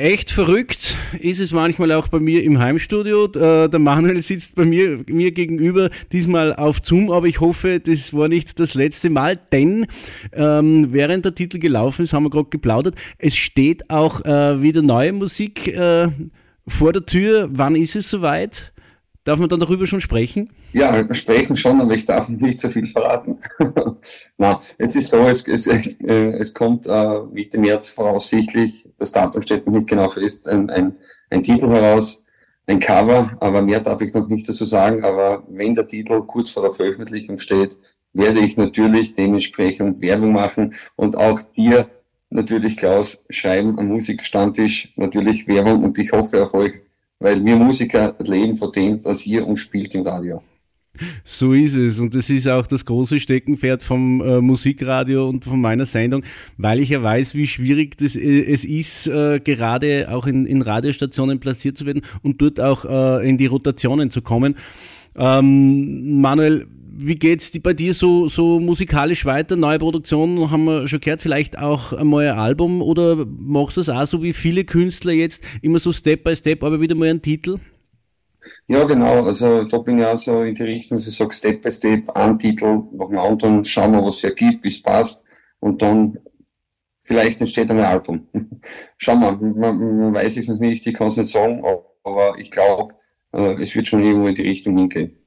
Echt 0.00 0.30
verrückt 0.30 0.96
ist 1.20 1.40
es 1.40 1.50
manchmal 1.50 1.92
auch 1.92 2.08
bei 2.08 2.20
mir 2.20 2.42
im 2.42 2.58
Heimstudio. 2.58 3.26
Äh, 3.26 3.68
Der 3.68 3.78
Manuel 3.78 4.18
sitzt 4.22 4.54
bei 4.54 4.64
mir, 4.64 5.04
mir 5.10 5.30
gegenüber, 5.30 5.90
diesmal 6.10 6.54
auf 6.56 6.78
Zoom, 6.82 7.10
aber 7.10 7.26
ich 7.26 7.40
hoffe, 7.40 7.80
das 7.80 8.14
war 8.14 8.28
nicht 8.28 8.58
das 8.58 8.72
letzte 8.72 9.10
Mal, 9.10 9.38
denn 9.52 9.84
ähm, 10.32 10.86
während 10.92 11.26
der 11.26 11.34
Titel 11.34 11.58
gelaufen 11.58 12.00
ist, 12.00 12.14
haben 12.14 12.22
wir 12.22 12.30
gerade 12.30 12.48
geplaudert, 12.48 12.94
es 13.18 13.36
steht 13.36 13.90
auch 13.90 14.24
äh, 14.24 14.62
wieder 14.62 14.80
neue 14.80 15.12
Musik 15.12 15.68
äh, 15.68 16.08
vor 16.66 16.94
der 16.94 17.04
Tür. 17.04 17.50
Wann 17.52 17.76
ist 17.76 17.94
es 17.94 18.08
soweit? 18.08 18.72
Darf 19.24 19.38
man 19.38 19.50
dann 19.50 19.60
darüber 19.60 19.86
schon 19.86 20.00
sprechen? 20.00 20.50
Ja, 20.72 21.12
sprechen 21.14 21.54
schon, 21.54 21.80
aber 21.80 21.92
ich 21.92 22.06
darf 22.06 22.28
nicht 22.28 22.58
so 22.58 22.70
viel 22.70 22.86
verraten. 22.86 23.38
Na, 24.38 24.60
jetzt 24.78 24.96
ist 24.96 25.10
so, 25.10 25.26
es, 25.26 25.46
es, 25.46 25.66
äh, 25.66 26.32
es 26.38 26.54
kommt 26.54 26.86
äh, 26.86 27.20
Mitte 27.30 27.58
März 27.58 27.90
voraussichtlich, 27.90 28.88
das 28.98 29.12
Datum 29.12 29.42
steht 29.42 29.66
noch 29.66 29.74
nicht 29.74 29.88
genau 29.88 30.08
fest, 30.08 30.48
ein, 30.48 30.70
ein, 30.70 30.96
ein 31.28 31.42
Titel 31.42 31.68
heraus, 31.68 32.24
ein 32.66 32.78
Cover, 32.78 33.36
aber 33.40 33.60
mehr 33.60 33.80
darf 33.80 34.00
ich 34.00 34.14
noch 34.14 34.28
nicht 34.28 34.48
dazu 34.48 34.64
sagen. 34.64 35.04
Aber 35.04 35.44
wenn 35.48 35.74
der 35.74 35.86
Titel 35.86 36.22
kurz 36.22 36.50
vor 36.50 36.62
der 36.62 36.72
Veröffentlichung 36.72 37.38
steht, 37.38 37.76
werde 38.12 38.40
ich 38.40 38.56
natürlich 38.56 39.14
dementsprechend 39.14 40.00
Werbung 40.00 40.32
machen 40.32 40.74
und 40.96 41.16
auch 41.16 41.42
dir 41.42 41.88
natürlich, 42.30 42.76
Klaus, 42.76 43.22
schreiben 43.28 43.78
am 43.78 43.88
Musikstammtisch 43.88 44.92
natürlich 44.96 45.46
Werbung 45.46 45.84
und 45.84 45.98
ich 45.98 46.12
hoffe 46.12 46.42
auf 46.42 46.54
euch, 46.54 46.72
weil 47.20 47.44
wir 47.44 47.56
Musiker 47.56 48.16
leben 48.18 48.56
von 48.56 48.72
dem, 48.72 48.98
dass 48.98 49.26
ihr 49.26 49.46
uns 49.46 49.60
spielt 49.60 49.94
im 49.94 50.02
Radio. 50.02 50.42
So 51.24 51.52
ist 51.52 51.74
es. 51.74 52.00
Und 52.00 52.14
das 52.14 52.28
ist 52.30 52.48
auch 52.48 52.66
das 52.66 52.84
große 52.84 53.20
Steckenpferd 53.20 53.82
vom 53.82 54.20
äh, 54.20 54.40
Musikradio 54.40 55.28
und 55.28 55.44
von 55.44 55.60
meiner 55.60 55.86
Sendung, 55.86 56.24
weil 56.56 56.80
ich 56.80 56.90
ja 56.90 57.02
weiß, 57.02 57.34
wie 57.34 57.46
schwierig 57.46 57.96
das, 57.98 58.16
äh, 58.16 58.42
es 58.42 58.64
ist, 58.64 59.06
äh, 59.06 59.40
gerade 59.40 60.08
auch 60.10 60.26
in, 60.26 60.46
in 60.46 60.62
Radiostationen 60.62 61.40
platziert 61.40 61.78
zu 61.78 61.86
werden 61.86 62.02
und 62.22 62.42
dort 62.42 62.60
auch 62.60 62.84
äh, 62.84 63.28
in 63.28 63.38
die 63.38 63.46
Rotationen 63.46 64.10
zu 64.10 64.20
kommen. 64.20 64.56
Ähm, 65.16 66.20
Manuel, 66.20 66.66
wie 67.02 67.14
geht's 67.14 67.50
bei 67.60 67.72
dir 67.72 67.94
so, 67.94 68.28
so 68.28 68.60
musikalisch 68.60 69.24
weiter? 69.24 69.56
Neue 69.56 69.78
Produktion 69.78 70.50
haben 70.50 70.64
wir 70.64 70.88
schon 70.88 71.00
gehört, 71.00 71.20
vielleicht 71.20 71.58
auch 71.58 71.92
ein 71.92 72.12
Album 72.14 72.82
oder 72.82 73.24
machst 73.26 73.76
du 73.76 73.80
das 73.80 73.88
auch 73.88 74.06
so 74.06 74.22
wie 74.22 74.32
viele 74.32 74.64
Künstler 74.64 75.12
jetzt, 75.12 75.42
immer 75.62 75.78
so 75.78 75.92
Step 75.92 76.24
by 76.24 76.36
Step, 76.36 76.62
aber 76.62 76.80
wieder 76.80 76.94
mal 76.94 77.08
einen 77.08 77.22
Titel? 77.22 77.58
Ja, 78.66 78.84
genau. 78.84 79.24
Also 79.24 79.64
da 79.64 79.78
bin 79.78 79.98
ich 79.98 80.04
auch 80.04 80.16
so 80.16 80.42
in 80.42 80.54
die 80.54 80.62
Richtung, 80.62 80.96
dass 80.96 81.06
ich 81.06 81.16
sage, 81.16 81.32
Step 81.32 81.62
by 81.62 81.70
Step, 81.70 82.08
einen 82.10 82.38
Titel 82.38 82.82
nach 82.92 83.08
dem 83.08 83.18
anderen, 83.18 83.64
schauen 83.64 83.92
wir, 83.92 84.04
was 84.04 84.16
es 84.16 84.24
ergibt, 84.24 84.64
wie 84.64 84.68
es 84.68 84.82
passt 84.82 85.22
und 85.60 85.82
dann 85.82 86.18
vielleicht 87.00 87.40
entsteht 87.40 87.70
ein 87.70 87.80
Album. 87.80 88.28
Schauen 88.98 89.20
wir, 89.20 89.32
man, 89.32 89.98
man 89.98 90.14
weiß 90.14 90.36
es 90.36 90.48
noch 90.48 90.58
nicht, 90.58 90.86
ich 90.86 90.94
kann 90.94 91.08
es 91.08 91.16
nicht 91.16 91.32
sagen, 91.32 91.62
aber 92.04 92.38
ich 92.38 92.50
glaube, 92.50 92.94
äh, 93.32 93.60
es 93.60 93.74
wird 93.74 93.86
schon 93.86 94.04
irgendwo 94.04 94.28
in 94.28 94.34
die 94.34 94.42
Richtung 94.42 94.76
hingehen. 94.76 95.19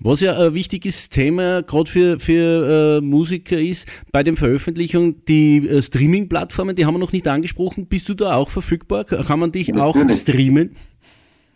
Was 0.00 0.20
ja 0.20 0.38
ein 0.38 0.54
wichtiges 0.54 1.08
Thema 1.08 1.62
gerade 1.62 1.90
für, 1.90 2.20
für 2.20 2.98
äh, 2.98 3.00
Musiker 3.00 3.58
ist, 3.58 3.86
bei 4.12 4.22
den 4.22 4.36
Veröffentlichungen, 4.36 5.24
die 5.26 5.66
äh, 5.68 5.82
Streaming-Plattformen, 5.82 6.76
die 6.76 6.86
haben 6.86 6.94
wir 6.94 6.98
noch 6.98 7.12
nicht 7.12 7.28
angesprochen. 7.28 7.86
Bist 7.86 8.08
du 8.08 8.14
da 8.14 8.36
auch 8.36 8.50
verfügbar? 8.50 9.04
Kann 9.04 9.38
man 9.38 9.52
dich 9.52 9.74
auch 9.74 9.94
Natürlich. 9.94 10.20
streamen? 10.20 10.76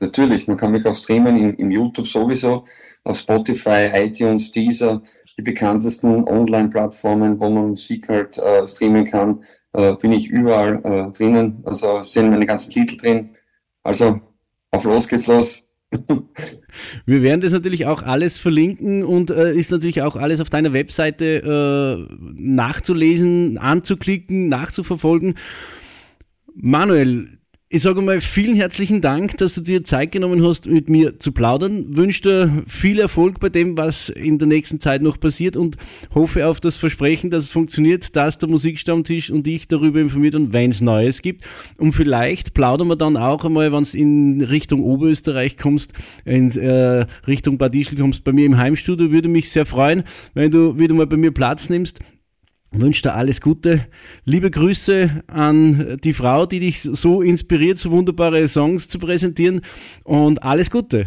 Natürlich, 0.01 0.49
man 0.49 0.57
kann 0.57 0.73
mich 0.73 0.87
auch 0.87 0.95
streamen 0.95 1.37
im, 1.37 1.55
im 1.57 1.71
YouTube 1.71 2.07
sowieso, 2.07 2.65
auf 3.05 3.19
Spotify, 3.19 3.91
iTunes, 3.93 4.51
Deezer, 4.51 5.03
die 5.37 5.43
bekanntesten 5.43 6.25
Online-Plattformen, 6.25 7.39
wo 7.39 7.51
man 7.51 7.69
Musik 7.69 8.09
halt 8.09 8.39
äh, 8.39 8.67
streamen 8.67 9.05
kann, 9.05 9.45
äh, 9.73 9.95
bin 9.95 10.13
ich 10.13 10.29
überall 10.29 10.81
äh, 10.85 11.13
drinnen. 11.13 11.63
Also 11.65 12.03
sind 12.03 12.31
meine 12.31 12.47
ganzen 12.47 12.73
Titel 12.73 12.97
drin. 12.97 13.37
Also 13.83 14.21
auf 14.71 14.85
los 14.85 15.09
geht's 15.09 15.27
los. 15.27 15.63
Wir 17.05 17.23
werden 17.23 17.41
das 17.41 17.53
natürlich 17.53 17.87
auch 17.87 18.03
alles 18.03 18.39
verlinken 18.39 19.03
und 19.03 19.31
äh, 19.31 19.53
ist 19.55 19.71
natürlich 19.71 20.03
auch 20.03 20.17
alles 20.17 20.41
auf 20.41 20.51
deiner 20.51 20.73
Webseite 20.73 22.07
äh, 22.09 22.15
nachzulesen, 22.37 23.59
anzuklicken, 23.59 24.49
nachzuverfolgen. 24.49 25.35
Manuel, 26.55 27.40
ich 27.73 27.83
sage 27.83 28.03
mal 28.03 28.21
vielen 28.21 28.57
herzlichen 28.57 29.01
Dank, 29.01 29.37
dass 29.37 29.55
du 29.55 29.61
dir 29.61 29.85
Zeit 29.85 30.11
genommen 30.11 30.45
hast, 30.45 30.67
mit 30.67 30.91
mir 30.91 31.21
zu 31.21 31.31
plaudern. 31.31 31.97
Wünsche 31.97 32.23
dir 32.23 32.65
viel 32.67 32.99
Erfolg 32.99 33.39
bei 33.39 33.49
dem, 33.49 33.77
was 33.77 34.09
in 34.09 34.41
der 34.41 34.49
nächsten 34.49 34.81
Zeit 34.81 35.03
noch 35.03 35.21
passiert 35.21 35.57
und 35.57 35.77
hoffe 36.13 36.49
auf 36.49 36.59
das 36.59 36.77
Versprechen, 36.77 37.31
dass 37.31 37.45
es 37.45 37.53
funktioniert, 37.53 38.17
dass 38.17 38.39
der 38.39 38.49
Musikstammtisch 38.49 39.31
und 39.31 39.47
ich 39.47 39.69
darüber 39.69 40.01
informiert 40.01 40.35
und 40.35 40.53
wenn 40.53 40.71
es 40.71 40.81
Neues 40.81 41.23
gibt. 41.23 41.45
Und 41.77 41.93
vielleicht 41.93 42.55
plaudern 42.55 42.89
wir 42.89 42.97
dann 42.97 43.17
auch 43.17 43.45
einmal, 43.45 43.73
wenn 43.73 43.83
es 43.83 43.95
in 43.95 44.43
Richtung 44.43 44.83
Oberösterreich 44.83 45.57
kommst, 45.57 45.93
in 46.25 46.51
äh, 46.59 47.07
Richtung 47.29 47.57
Bad 47.57 47.77
Ischl 47.77 47.95
kommst, 47.95 48.25
bei 48.25 48.33
mir 48.33 48.47
im 48.47 48.57
Heimstudio. 48.57 49.13
Würde 49.13 49.29
mich 49.29 49.49
sehr 49.49 49.65
freuen, 49.65 50.03
wenn 50.35 50.51
du 50.51 50.77
wieder 50.77 50.95
mal 50.95 51.07
bei 51.07 51.17
mir 51.17 51.31
Platz 51.31 51.71
nimmst 51.71 52.01
wünsche 52.73 53.03
dir 53.03 53.15
alles 53.15 53.41
Gute. 53.41 53.87
Liebe 54.25 54.51
Grüße 54.51 55.23
an 55.27 55.99
die 56.03 56.15
Frau, 56.15 56.47
die 56.47 56.61
dich 56.61 56.83
so 56.83 57.21
inspiriert, 57.23 57.79
so 57.79 57.91
wunderbare 57.91 58.47
Songs 58.49 58.89
zu 58.89 58.99
präsentieren 58.99 59.63
und 60.05 60.43
alles 60.43 60.71
Gute. 60.71 61.07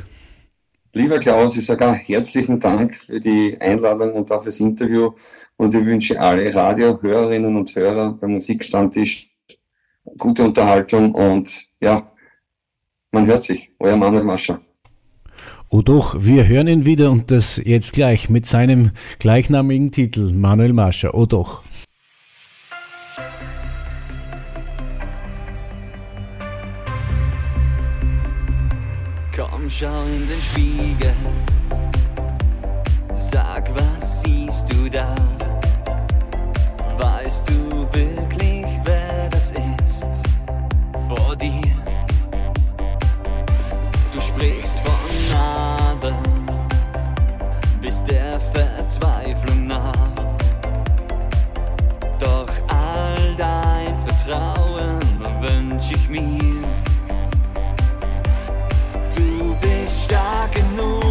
Lieber 0.93 1.19
Klaus, 1.19 1.57
ich 1.57 1.65
sage 1.65 1.87
auch 1.87 1.95
herzlichen 1.95 2.59
Dank 2.59 2.95
für 2.95 3.19
die 3.19 3.57
Einladung 3.59 4.13
und 4.13 4.31
auch 4.31 4.43
fürs 4.43 4.59
Interview 4.59 5.11
und 5.57 5.73
ich 5.73 5.85
wünsche 5.85 6.19
alle 6.19 6.53
Radiohörerinnen 6.53 7.55
und 7.55 7.75
Hörer 7.75 8.13
beim 8.13 8.33
Musikstammtisch 8.33 9.29
gute 10.17 10.43
Unterhaltung 10.43 11.15
und 11.15 11.67
ja, 11.79 12.11
man 13.11 13.25
hört 13.25 13.43
sich. 13.43 13.71
Euer 13.79 13.97
Manuel 13.97 14.23
Mascher. 14.23 14.61
Oh 15.75 15.81
doch, 15.81 16.17
wir 16.19 16.47
hören 16.47 16.67
ihn 16.67 16.85
wieder 16.85 17.09
und 17.09 17.31
das 17.31 17.57
jetzt 17.57 17.93
gleich 17.93 18.29
mit 18.29 18.45
seinem 18.45 18.91
gleichnamigen 19.17 19.91
Titel, 19.91 20.31
Manuel 20.31 20.71
Mascher. 20.71 21.15
Oh 21.15 21.25
doch. 21.25 21.63
Komm, 29.35 29.67
schau 29.67 30.03
in 30.03 30.27
den 30.27 30.39
Spiegel. 30.39 31.15
Sag, 33.15 33.73
was 33.73 34.21
siehst 34.21 34.71
du 34.71 34.87
da? 34.87 35.15
Weißt 36.99 37.49
du 37.49 37.62
der 48.07 48.39
Verzweiflung 48.39 49.67
nah. 49.67 49.91
Doch 52.19 52.49
all 52.67 53.35
dein 53.37 53.95
Vertrauen 54.05 54.99
wünsch 55.41 55.91
ich 55.91 56.09
mir. 56.09 56.63
Du 59.15 59.55
bist 59.61 60.03
stark 60.05 60.53
genug, 60.53 61.02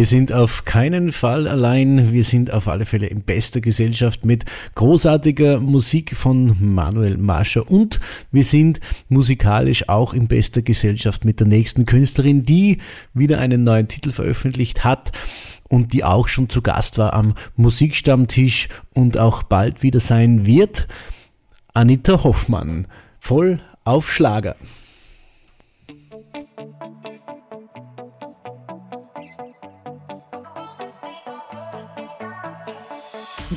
Wir 0.00 0.06
sind 0.06 0.32
auf 0.32 0.64
keinen 0.64 1.12
Fall 1.12 1.46
allein. 1.46 2.10
Wir 2.10 2.24
sind 2.24 2.50
auf 2.50 2.68
alle 2.68 2.86
Fälle 2.86 3.08
in 3.08 3.20
bester 3.20 3.60
Gesellschaft 3.60 4.24
mit 4.24 4.46
großartiger 4.74 5.60
Musik 5.60 6.16
von 6.16 6.56
Manuel 6.58 7.18
Mascher 7.18 7.70
und 7.70 8.00
wir 8.32 8.44
sind 8.44 8.80
musikalisch 9.10 9.90
auch 9.90 10.14
in 10.14 10.26
bester 10.26 10.62
Gesellschaft 10.62 11.26
mit 11.26 11.38
der 11.38 11.48
nächsten 11.48 11.84
Künstlerin, 11.84 12.46
die 12.46 12.78
wieder 13.12 13.40
einen 13.40 13.62
neuen 13.62 13.88
Titel 13.88 14.10
veröffentlicht 14.10 14.84
hat 14.84 15.12
und 15.68 15.92
die 15.92 16.02
auch 16.02 16.28
schon 16.28 16.48
zu 16.48 16.62
Gast 16.62 16.96
war 16.96 17.12
am 17.12 17.34
Musikstammtisch 17.56 18.70
und 18.94 19.18
auch 19.18 19.42
bald 19.42 19.82
wieder 19.82 20.00
sein 20.00 20.46
wird. 20.46 20.88
Anita 21.74 22.24
Hoffmann, 22.24 22.86
voll 23.18 23.60
auf 23.84 24.10
Schlager. 24.10 24.56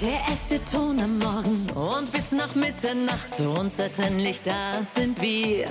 Der 0.02 0.20
erste 0.28 0.60
Ton 0.66 1.00
am 1.00 1.20
Morgen 1.20 1.68
und 1.76 2.12
bis 2.12 2.32
nach 2.32 2.56
Mitternacht 2.56 3.40
unzertrennlich, 3.40 4.42
da 4.42 4.82
sind 4.84 5.22
wir. 5.22 5.68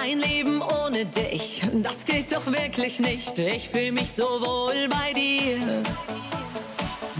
Ein 0.00 0.20
Leben 0.20 0.62
ohne 0.62 1.04
dich, 1.04 1.62
das 1.82 2.04
geht 2.04 2.30
doch 2.32 2.46
wirklich 2.46 3.00
nicht. 3.00 3.36
Ich 3.40 3.68
fühle 3.70 3.90
mich 3.90 4.12
so 4.12 4.22
wohl 4.22 4.88
bei 4.88 5.12
dir. 5.14 5.82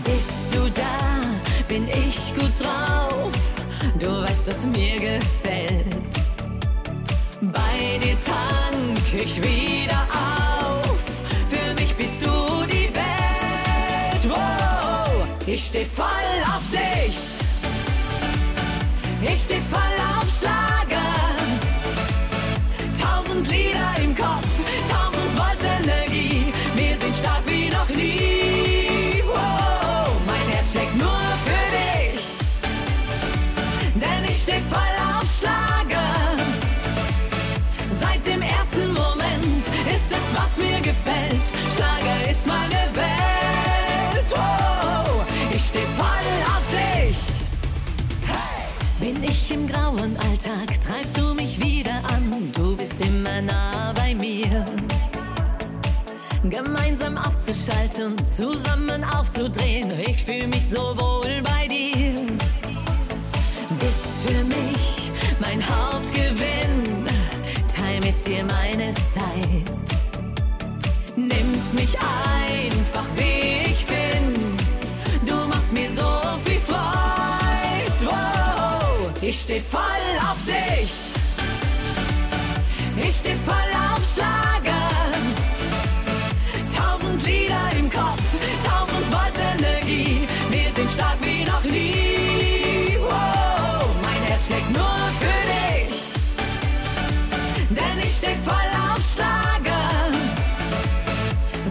Bist 0.04 0.54
du 0.54 0.70
da, 0.76 1.66
bin 1.66 1.88
ich 1.88 2.32
gut 2.36 2.52
drauf. 2.60 3.32
Du 3.98 4.22
weißt, 4.22 4.46
was 4.46 4.66
mir 4.66 5.00
gefällt. 5.00 5.96
Bei 7.40 7.98
dir 8.00 8.16
tank 8.24 9.20
ich 9.20 9.42
wieder 9.42 10.00
auf. 10.12 10.47
Ich 15.58 15.66
steh 15.66 15.84
voll 15.84 16.38
auf 16.54 16.64
dich. 16.70 17.18
Ich 19.20 19.42
steh 19.42 19.60
voll 19.72 19.96
auf 20.14 20.28
Schlager. 20.38 21.10
Tausend 23.02 23.48
Lieder 23.48 23.90
im 24.04 24.14
Kopf, 24.14 24.52
tausend 24.88 25.32
Volt 25.36 25.64
Energie. 25.64 26.52
Wir 26.76 26.96
sind 27.00 27.14
stark 27.16 27.42
wie 27.46 27.70
noch 27.70 27.88
nie. 27.88 29.22
Wow, 29.26 30.12
mein 30.26 30.46
Herz 30.52 30.70
schlägt 30.70 30.96
nur 30.96 31.24
für 31.46 31.66
dich. 31.78 32.22
Denn 33.94 34.24
ich 34.30 34.42
steh 34.42 34.62
voll 34.74 34.96
auf 35.12 35.28
Schlager. 35.38 36.10
Seit 38.00 38.24
dem 38.24 38.42
ersten 38.42 38.92
Moment 38.92 39.64
ist 39.94 40.10
es 40.18 40.56
mir 40.56 40.80
gefällt. 40.80 41.46
Schlager 41.74 41.97
Bin 49.48 49.64
ich 49.64 49.64
im 49.64 49.74
grauen 49.74 50.16
Alltag, 50.28 50.78
treibst 50.80 51.16
du 51.16 51.32
mich 51.32 51.58
wieder 51.58 52.02
an. 52.12 52.52
Du 52.54 52.76
bist 52.76 53.00
immer 53.00 53.40
nah 53.40 53.92
bei 53.94 54.14
mir. 54.14 54.64
Gemeinsam 56.44 57.16
aufzuschalten, 57.16 58.16
zusammen 58.26 59.02
aufzudrehen. 59.04 59.90
Ich 60.00 60.22
fühle 60.24 60.48
mich 60.48 60.68
so 60.68 60.94
wohl 60.98 61.42
bei 61.42 61.66
dir. 61.66 62.26
Bist 63.78 64.06
für 64.26 64.44
mich 64.44 65.10
mein 65.40 65.62
Hauptgewinn. 65.62 67.06
Teil 67.74 68.00
mit 68.00 68.26
dir 68.26 68.44
meine 68.44 68.94
Zeit. 69.14 69.72
Nimmst 71.16 71.74
mich 71.74 71.96
einfach 71.98 73.06
wie 73.16 73.70
ich 73.70 73.86
bin. 73.86 74.34
Du 75.26 75.34
machst 75.48 75.72
mir 75.72 75.90
so 75.90 76.27
ich 79.38 79.42
steh 79.42 79.60
voll 79.60 79.80
auf 80.30 80.38
dich. 80.44 80.92
Ich 82.96 83.16
steh 83.16 83.36
voll 83.46 83.70
auf 83.92 84.02
Schlager. 84.12 84.90
Tausend 86.74 87.22
Lieder 87.24 87.66
im 87.78 87.88
Kopf, 87.88 88.26
tausend 88.64 89.06
Volt 89.12 89.38
Energie. 89.38 90.26
Wir 90.50 90.70
sind 90.74 90.90
stark 90.90 91.18
wie 91.20 91.44
noch 91.44 91.62
nie. 91.64 92.98
Wow, 93.00 93.86
mein 94.02 94.22
Herz 94.28 94.46
schlägt 94.46 94.70
nur 94.72 94.98
für 95.20 95.40
dich. 95.54 96.02
Denn 97.70 97.98
ich 98.04 98.16
steh 98.16 98.36
voll 98.44 98.70
auf 98.90 99.02
Schlager. 99.14 99.88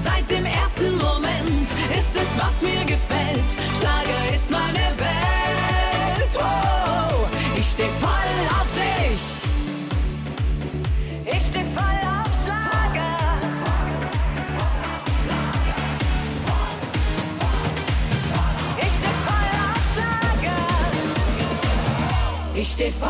Seit 0.05 0.29
dem 0.29 0.45
ersten 0.45 0.97
Moment 0.97 1.67
ist 1.99 2.15
es, 2.15 2.29
was 2.37 2.61
mir 2.61 2.85
gefällt. 2.85 3.49
Schlager 3.79 4.35
ist 4.35 4.49
meine 4.51 4.87
Welt. 4.97 5.16
Ich 22.67 22.73
steh 22.73 22.91
voll 22.91 23.09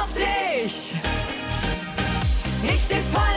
auf 0.00 0.14
dich. 0.14 0.94
Ich 2.62 2.80
steh 2.80 3.02
voll 3.12 3.33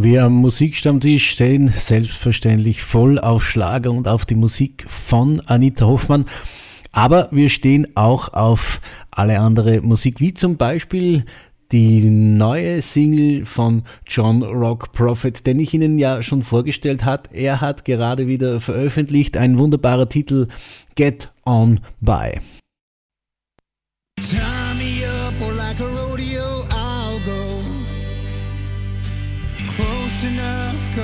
Wir 0.00 0.26
am 0.26 0.34
Musikstammtisch 0.34 1.28
stehen 1.28 1.66
selbstverständlich 1.66 2.84
voll 2.84 3.18
auf 3.18 3.44
Schlager 3.44 3.90
und 3.90 4.06
auf 4.06 4.24
die 4.24 4.36
Musik 4.36 4.86
von 4.88 5.40
Anita 5.40 5.86
Hoffmann. 5.86 6.26
Aber 6.92 7.26
wir 7.32 7.50
stehen 7.50 7.88
auch 7.96 8.32
auf 8.32 8.80
alle 9.10 9.40
andere 9.40 9.80
Musik, 9.80 10.20
wie 10.20 10.32
zum 10.34 10.56
Beispiel 10.56 11.24
die 11.72 12.02
neue 12.02 12.80
Single 12.80 13.44
von 13.44 13.82
John 14.06 14.44
Rock 14.44 14.92
Prophet, 14.92 15.44
den 15.48 15.58
ich 15.58 15.74
Ihnen 15.74 15.98
ja 15.98 16.22
schon 16.22 16.44
vorgestellt 16.44 17.04
hat. 17.04 17.30
Er 17.32 17.60
hat 17.60 17.84
gerade 17.84 18.28
wieder 18.28 18.60
veröffentlicht, 18.60 19.36
ein 19.36 19.58
wunderbarer 19.58 20.08
Titel 20.08 20.46
Get 20.94 21.32
On 21.44 21.80
By. 22.00 22.38
Tie 24.20 24.47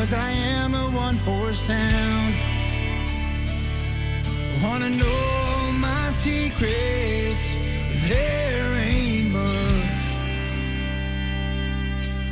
cause 0.04 0.12
I 0.12 0.30
am 0.32 0.74
a 0.74 0.86
one 0.90 1.16
horse 1.28 1.66
town. 1.66 2.34
Wanna 4.62 4.90
know 4.90 5.18
all 5.46 5.72
my 5.72 6.10
secrets, 6.10 7.56
there 8.08 8.68
ain't 8.90 9.32
much. 9.32 10.04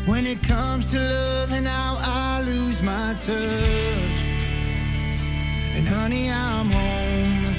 When 0.04 0.26
it 0.26 0.42
comes 0.42 0.90
to 0.90 0.98
love 0.98 1.52
and 1.52 1.66
how 1.66 1.96
I 1.98 2.42
lose 2.42 2.82
my 2.82 3.14
touch. 3.20 4.18
And 5.76 5.88
honey, 5.88 6.30
I'm 6.30 6.70
home. 6.70 7.54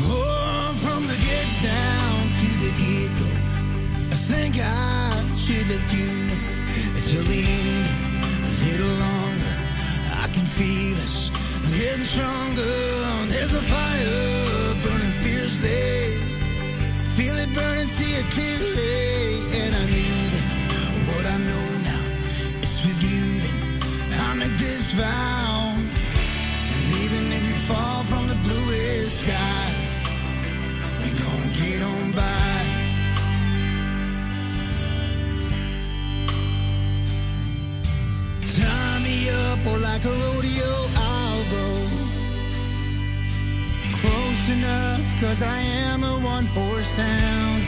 Oh, 0.00 0.76
from 0.82 1.08
the 1.10 1.16
get 1.28 1.48
down 1.72 2.18
to 2.40 2.48
the 2.62 2.70
get 2.82 3.10
go. 3.18 3.30
I 4.12 4.16
think 4.30 4.60
I 4.60 5.07
should 5.48 5.68
let 5.68 5.92
you 5.94 6.10
until 6.94 7.24
the 7.24 7.40
end, 7.40 7.86
a 8.48 8.52
little 8.66 8.94
longer. 9.06 9.54
I 10.24 10.28
can 10.34 10.44
feel 10.44 10.96
us 11.06 11.30
getting 11.74 12.04
stronger. 12.04 12.76
There's 13.32 13.54
a 13.54 13.62
fire 13.62 14.74
burning 14.82 15.14
fiercely. 15.24 16.20
Feel 17.16 17.34
it 17.44 17.50
burning, 17.54 17.88
see 17.88 18.12
it 18.20 18.26
clearly. 18.30 19.40
And 19.62 19.74
I 19.74 19.84
knew 19.94 20.18
that 20.34 20.48
what 21.08 21.24
I 21.24 21.38
know 21.38 21.66
now, 21.92 22.04
it's 22.58 22.84
with 22.84 23.02
you 23.02 23.40
that 24.10 24.20
I 24.28 24.34
make 24.34 24.58
this 24.58 24.92
vow. 24.92 25.47
Cause 45.20 45.42
I 45.42 45.58
am 45.58 46.04
a 46.04 46.16
one 46.20 46.46
horse 46.46 46.94
town. 46.94 47.60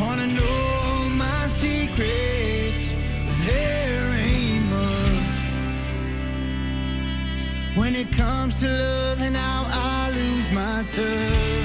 Wanna 0.00 0.28
know 0.28 1.08
my 1.10 1.46
secrets, 1.48 2.92
there 3.46 4.14
ain't 4.14 4.66
much. 4.70 5.38
When 7.76 7.96
it 7.96 8.12
comes 8.12 8.60
to 8.60 8.68
love 8.68 9.20
and 9.20 9.34
how 9.36 9.64
I 9.66 10.10
lose 10.10 10.52
my 10.52 10.84
touch. 10.90 11.55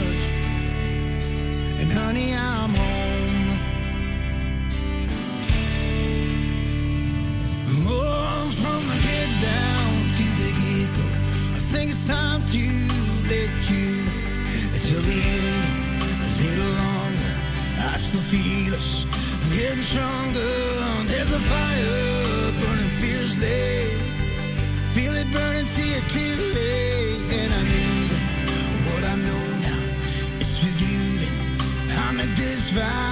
Getting 19.72 19.84
stronger. 19.84 20.54
There's 21.06 21.32
a 21.32 21.40
fire 21.40 22.52
burning 22.60 22.90
fiercely. 23.00 23.88
Feel 24.94 25.16
it 25.16 25.32
burning, 25.32 25.66
see 25.66 25.94
it 25.94 26.04
clearly. 26.10 27.14
And 27.40 27.54
I 27.54 27.62
knew 27.72 28.08
that 28.12 28.24
what 28.88 29.04
I 29.06 29.16
know 29.16 29.44
now, 29.68 29.84
it's 30.42 30.62
with 30.62 30.82
you 30.82 31.88
that 31.88 32.10
I 32.10 32.12
make 32.12 32.36
this 32.36 32.70
vow. 32.72 33.11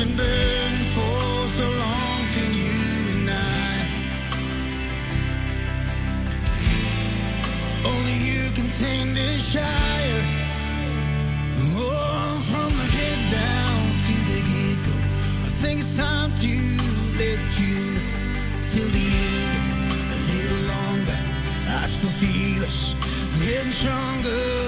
been 0.00 0.16
burning 0.16 0.84
for 0.94 1.46
so 1.58 1.68
long 1.68 2.24
between 2.24 2.52
you 2.54 2.80
and 3.12 3.28
I. 3.28 3.72
Only 7.84 8.16
you 8.30 8.50
can 8.56 8.68
tame 8.80 9.12
this 9.12 9.52
shire. 9.52 10.24
Oh, 11.76 12.40
from 12.50 12.70
the 12.80 12.88
head 12.96 13.20
down 13.40 13.80
to 14.06 14.14
the 14.30 14.40
get 14.50 14.78
go. 14.86 14.96
I 15.46 15.50
think 15.60 15.80
it's 15.80 15.96
time 15.98 16.34
to 16.44 16.54
let 17.20 17.40
you 17.60 17.76
know. 17.96 18.12
Till 18.70 18.88
the 18.96 19.06
end, 19.28 20.12
a 20.16 20.20
little 20.32 20.62
longer. 20.74 21.18
I 21.68 21.84
still 21.84 22.14
feel 22.22 22.62
us 22.64 22.94
getting 23.38 23.72
stronger. 23.72 24.59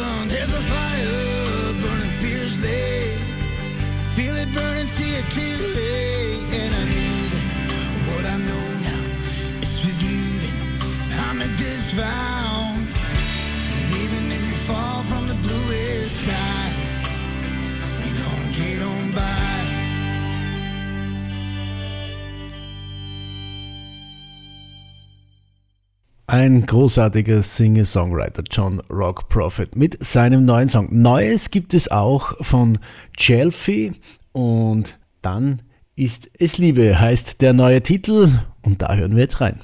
Ein 26.32 26.64
großartiger 26.64 27.42
Singer-Songwriter 27.42 28.42
John 28.50 28.80
Rock 28.88 29.28
Prophet 29.28 29.76
mit 29.76 30.02
seinem 30.02 30.46
neuen 30.46 30.66
Song. 30.66 30.88
Neues 30.90 31.50
gibt 31.50 31.74
es 31.74 31.90
auch 31.90 32.42
von 32.42 32.78
Chelsea 33.14 33.92
und 34.32 34.98
dann 35.20 35.60
ist 35.94 36.30
es 36.38 36.56
Liebe, 36.56 36.98
heißt 36.98 37.42
der 37.42 37.52
neue 37.52 37.82
Titel 37.82 38.30
und 38.62 38.80
da 38.80 38.94
hören 38.94 39.14
wir 39.14 39.24
jetzt 39.24 39.42
rein. 39.42 39.60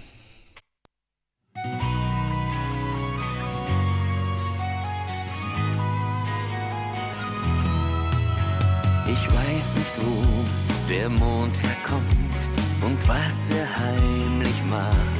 Ich 9.06 9.26
weiß 9.26 9.74
nicht, 9.78 9.94
wo 10.02 10.92
der 10.92 11.08
Mond 11.08 11.62
herkommt 11.62 12.50
und 12.82 13.08
was 13.08 13.50
er 13.52 13.66
heimlich 13.74 14.62
macht. 14.68 15.17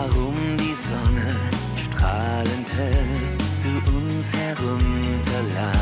Warum 0.00 0.34
die 0.56 0.72
Sonne 0.72 1.36
strahlend 1.76 2.72
hell 2.72 3.36
zu 3.60 3.68
uns 3.92 4.32
herunterlacht. 4.32 5.76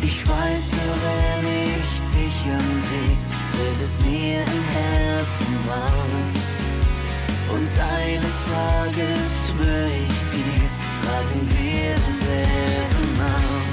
Ich 0.00 0.26
weiß 0.26 0.62
nur, 0.72 0.94
wenn 1.04 1.44
ich 1.44 1.90
dich 2.16 2.36
ansehe, 2.48 3.16
wird 3.58 3.80
es 3.82 4.00
mir 4.00 4.40
im 4.40 4.64
Herzen 4.78 5.52
warm. 5.68 6.14
Und 7.54 7.72
eines 8.00 8.36
Tages 8.48 9.28
schwör 9.44 9.88
ich 10.08 10.20
dir, 10.32 10.64
tragen 11.02 11.42
wir 11.58 11.92
denselben 12.06 13.20
Arm. 13.20 13.66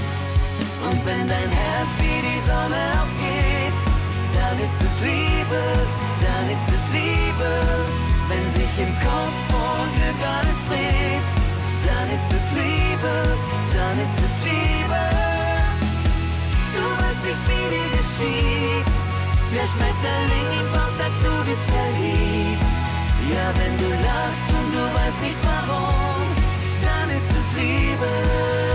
Und 0.92 1.00
wenn 1.06 1.30
dein 1.30 1.50
Herz 1.50 1.92
wie 1.98 2.20
die 2.28 2.42
Sonne 2.46 2.82
aufgeht, 3.00 3.80
dann 4.36 4.60
ist 4.60 4.80
es 4.84 4.96
Liebe, 5.00 5.64
dann 6.20 6.50
ist 6.50 6.68
es 6.68 6.84
Liebe. 6.92 8.11
Wenn 8.32 8.50
sich 8.52 8.80
im 8.80 8.94
Kopf 9.04 9.38
vor 9.52 9.84
Glück 9.96 10.22
alles 10.24 10.60
dreht, 10.70 11.30
dann 11.84 12.08
ist 12.16 12.30
es 12.38 12.46
Liebe, 12.56 13.14
dann 13.76 13.96
ist 14.00 14.18
es 14.26 14.34
Liebe. 14.48 15.02
Du 16.76 16.84
weißt 17.00 17.24
nicht, 17.28 17.44
wie 17.50 17.68
dir 17.76 17.90
geschieht. 18.00 18.94
Der 19.52 19.68
Schmetterling 19.68 20.50
im 20.62 20.68
Bauch 20.72 20.94
sagt, 20.98 21.20
du 21.28 21.34
bist 21.44 21.66
verliebt. 21.76 22.76
Ja, 23.34 23.48
wenn 23.60 23.76
du 23.84 23.90
lachst 24.08 24.48
und 24.58 24.70
du 24.76 24.84
weißt 24.96 25.22
nicht 25.28 25.40
warum, 25.44 26.24
dann 26.86 27.10
ist 27.10 27.30
es 27.40 27.48
Liebe. 27.60 28.71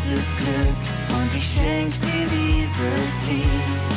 Größtes 0.00 0.36
Glück 0.36 1.18
und 1.18 1.34
ich 1.34 1.54
schenk 1.54 1.92
dir 2.00 2.26
dieses 2.30 3.12
Lied. 3.28 3.92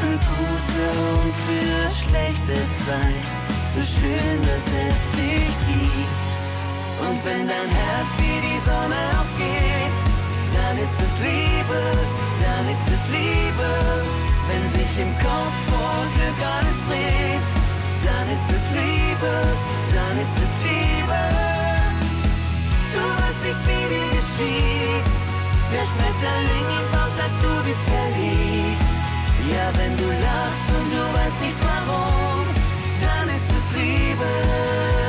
Für 0.00 0.16
gute 0.16 0.86
und 1.22 1.34
für 1.46 1.90
schlechte 1.90 2.56
Zeit, 2.84 3.28
so 3.74 3.80
schön, 3.80 4.40
dass 4.42 4.66
es 4.88 5.00
dich 5.16 5.54
gibt. 5.68 6.48
Und 7.06 7.24
wenn 7.24 7.46
dein 7.46 7.70
Herz 7.70 8.10
wie 8.18 8.40
die 8.40 8.60
Sonne 8.64 9.00
aufgeht, 9.20 9.98
dann 10.54 10.76
ist 10.78 10.96
es 11.00 11.12
Liebe, 11.20 11.82
dann 12.40 12.68
ist 12.68 12.86
es 12.88 13.02
Liebe. 13.10 13.70
Wenn 14.48 14.68
sich 14.70 14.98
im 14.98 15.12
Kopf 15.18 15.56
vor 15.70 16.02
Glück 16.14 16.40
alles 16.42 16.78
dreht, 16.88 17.48
dann 18.02 18.26
ist 18.28 18.48
es 18.48 18.64
Liebe, 18.72 19.32
dann 19.94 20.16
ist 20.18 20.36
es 20.44 20.52
Liebe. 20.64 21.20
Du 22.92 23.00
weißt 23.00 23.40
nicht, 23.44 23.60
wie 23.66 23.94
dir 23.94 24.19
geschieht. 24.40 25.12
Der 25.72 25.84
Schmetterling 25.86 26.68
im 26.78 26.86
Bauch 26.92 27.12
sagt, 27.16 27.42
du 27.42 27.64
bist 27.64 27.80
verliebt. 27.80 28.92
Ja, 29.50 29.70
wenn 29.78 29.96
du 29.96 30.06
lachst 30.06 30.66
und 30.76 30.92
du 30.92 31.02
weißt 31.18 31.40
nicht 31.40 31.58
warum, 31.60 32.46
dann 33.00 33.28
ist 33.28 33.50
es 33.58 33.76
Liebe. 33.76 34.99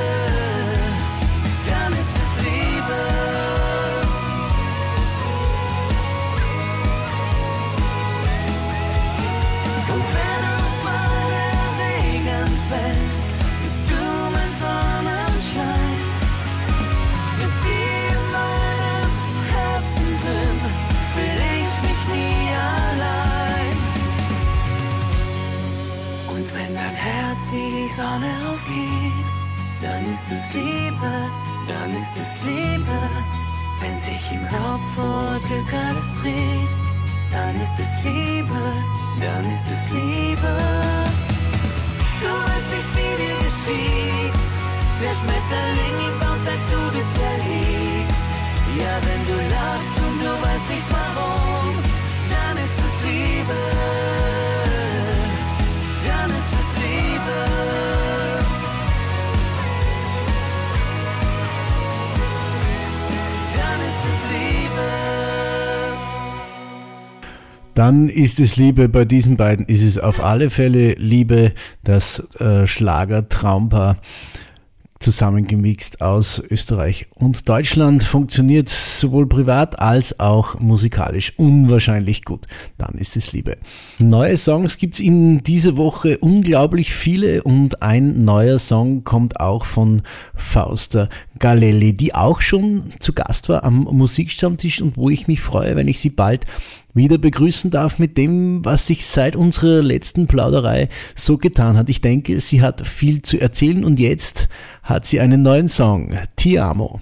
Sonne 28.02 28.32
aufgeht, 28.50 29.28
dann 29.80 30.04
ist 30.10 30.32
es 30.32 30.54
Liebe, 30.54 31.14
dann 31.68 31.90
ist 31.94 32.16
es 32.24 32.32
Liebe. 32.42 32.98
Wenn 33.80 33.96
sich 33.98 34.32
im 34.32 34.42
Kopf 34.50 34.86
vor 34.96 35.38
Glück 35.46 35.72
alles 35.72 36.10
dreht, 36.20 36.74
dann 37.32 37.54
ist 37.62 37.78
es 37.80 37.92
Liebe, 38.04 38.62
dann 39.22 39.46
ist 39.46 39.68
es 39.74 39.82
Liebe. 39.92 40.54
Du 42.22 42.32
weißt 42.48 42.70
nicht, 42.74 42.92
wie 42.98 43.14
dir 43.22 43.38
geschieht. 43.46 44.44
Der 45.02 45.14
Schmetterling 45.20 45.98
im 46.10 46.16
Bauch 46.22 46.42
sagt, 46.46 46.66
du 46.74 46.82
bist 46.96 47.14
verliebt. 47.22 48.22
Ja, 48.82 48.94
wenn 49.06 49.24
du 49.30 49.38
lachst 49.56 49.96
und 50.06 50.18
du 50.24 50.32
weißt 50.46 50.68
nicht 50.74 50.88
warum, 50.90 51.21
Dann 67.82 68.10
ist 68.10 68.40
es 68.40 68.58
Liebe, 68.58 68.90
bei 68.90 69.06
diesen 69.06 69.38
beiden 69.38 69.66
ist 69.66 69.82
es 69.82 69.98
auf 69.98 70.24
alle 70.24 70.52
Fälle 70.52 70.94
Liebe, 71.00 71.54
das 71.84 72.20
äh, 72.40 72.68
Schlager-Traumpaar 72.68 73.98
zusammengemixt 75.00 76.00
aus 76.00 76.42
Österreich 76.52 77.08
und 77.16 77.50
Deutschland 77.50 78.04
funktioniert 78.04 78.70
sowohl 78.70 79.28
privat 79.28 79.80
als 79.80 80.20
auch 80.20 80.60
musikalisch 80.60 81.34
unwahrscheinlich 81.38 82.24
gut. 82.24 82.46
Dann 82.78 83.00
ist 83.00 83.18
es 83.18 83.34
Liebe. 83.34 83.58
Neue 83.98 84.38
Songs 84.38 84.78
gibt 84.78 84.96
es 84.96 85.00
in 85.00 85.44
dieser 85.44 85.76
Woche 85.76 86.20
unglaublich 86.20 86.94
viele 86.94 87.42
und 87.42 87.82
ein 87.82 88.24
neuer 88.24 88.60
Song 88.60 89.04
kommt 89.04 89.40
auch 89.40 89.66
von 89.66 90.04
Fausta 90.36 91.10
Galelli, 91.40 91.94
die 91.94 92.14
auch 92.14 92.42
schon 92.42 92.94
zu 93.00 93.14
Gast 93.14 93.50
war 93.50 93.64
am 93.64 93.86
Musikstammtisch 93.86 94.82
und 94.82 94.98
wo 94.98 95.10
ich 95.10 95.28
mich 95.28 95.42
freue, 95.42 95.76
wenn 95.76 95.88
ich 95.88 96.00
sie 96.00 96.12
bald 96.12 96.46
wieder 96.94 97.18
begrüßen 97.18 97.72
darf 97.72 98.00
mit 98.00 98.18
dem, 98.18 98.64
was 98.66 98.88
sich 98.88 99.06
seit 99.06 99.36
unserer 99.36 99.82
letzten 99.82 100.28
Plauderei 100.28 100.90
so 101.16 101.38
getan 101.38 101.78
hat. 101.78 101.90
Ich 101.90 102.02
denke, 102.02 102.40
sie 102.40 102.62
hat 102.62 102.86
viel 102.86 103.22
zu 103.22 103.40
erzählen 103.40 103.84
und 103.84 104.00
jetzt 104.00 104.50
hat 104.84 105.06
sie 105.06 105.20
einen 105.20 105.42
neuen 105.42 105.68
Song, 105.68 106.18
Ti 106.36 106.60
amo. 106.60 107.00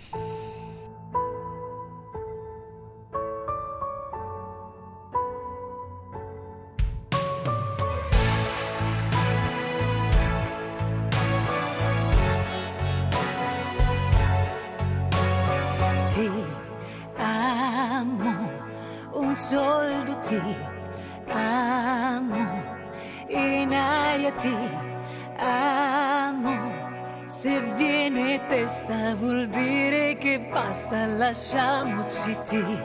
Basta, 30.90 31.06
lasciamoci 31.06 32.38
ti 32.48 32.80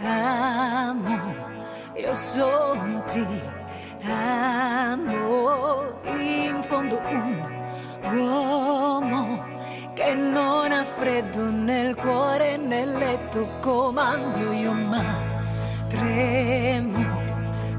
amo, 0.00 1.34
io 1.96 2.14
sono 2.14 3.02
ti 3.06 3.26
amo, 4.04 5.92
in 6.16 6.62
fondo 6.62 7.00
un 7.04 8.16
uomo 8.16 9.44
che 9.94 10.14
non 10.14 10.72
ha 10.72 10.84
freddo 10.84 11.50
nel 11.50 11.94
cuore 11.96 12.56
nel 12.56 12.92
letto 12.96 13.46
comando 13.60 14.52
io 14.52 14.72
ma 14.72 15.04
tremo 15.88 17.20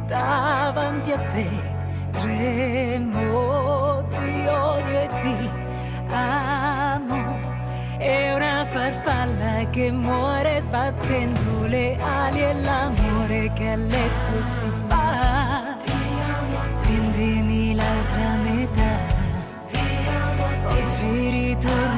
davanti 0.05 1.11
a 1.11 1.18
te. 1.18 1.72
Tremo 2.11 4.05
ti 4.09 4.47
odio 4.47 4.99
e 4.99 5.09
ti 5.20 5.49
amo. 6.09 7.39
È 7.97 8.34
una 8.34 8.66
farfalla 8.66 9.53
che 9.74 9.92
muore 9.92 10.62
sbattendo 10.62 11.66
le 11.66 11.98
ali 12.00 12.44
e 12.44 12.54
l'amore 12.62 13.52
che 13.54 13.70
a 13.70 13.76
letto 13.76 14.42
si 14.42 14.68
fa 14.86 15.76
prendimi 16.80 17.74
l'altra 17.74 18.36
metà 18.44 19.12
Oggi 20.70 21.30
ritorno 21.30 21.93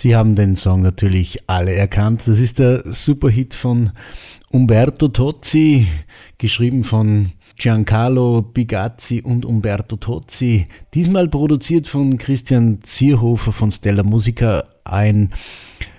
Sie 0.00 0.16
haben 0.16 0.34
den 0.34 0.56
Song 0.56 0.80
natürlich 0.80 1.40
alle 1.46 1.74
erkannt. 1.74 2.22
Das 2.24 2.40
ist 2.40 2.58
der 2.58 2.84
Superhit 2.90 3.52
von 3.52 3.90
Umberto 4.48 5.08
Tozzi, 5.08 5.88
geschrieben 6.38 6.84
von 6.84 7.32
Giancarlo 7.58 8.40
Bigazzi 8.40 9.20
und 9.22 9.44
Umberto 9.44 9.96
Tozzi. 9.96 10.64
Diesmal 10.94 11.28
produziert 11.28 11.86
von 11.86 12.16
Christian 12.16 12.78
Zierhofer 12.80 13.52
von 13.52 13.70
Stella 13.70 14.02
Musica, 14.02 14.64
ein 14.84 15.32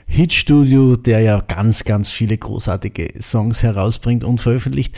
Hitstudio, 0.08 0.96
der 0.96 1.20
ja 1.20 1.40
ganz, 1.40 1.84
ganz 1.84 2.10
viele 2.10 2.40
großartige 2.40 3.22
Songs 3.22 3.62
herausbringt 3.62 4.24
und 4.24 4.42
veröffentlicht. 4.42 4.98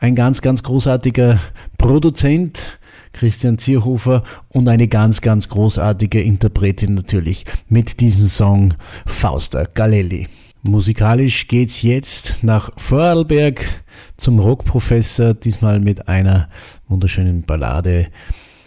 Ein 0.00 0.16
ganz, 0.16 0.42
ganz 0.42 0.64
großartiger 0.64 1.38
Produzent, 1.78 2.79
Christian 3.12 3.58
Zierhofer 3.58 4.24
und 4.48 4.68
eine 4.68 4.88
ganz, 4.88 5.20
ganz 5.20 5.48
großartige 5.48 6.20
Interpretin 6.20 6.94
natürlich 6.94 7.44
mit 7.68 8.00
diesem 8.00 8.26
Song 8.26 8.74
Fausta 9.06 9.64
Galelli. 9.74 10.28
Musikalisch 10.62 11.48
geht's 11.48 11.82
jetzt 11.82 12.42
nach 12.42 12.70
Vorarlberg 12.76 13.82
zum 14.16 14.38
Rockprofessor, 14.38 15.34
diesmal 15.34 15.80
mit 15.80 16.08
einer 16.08 16.48
wunderschönen 16.88 17.42
Ballade 17.42 18.08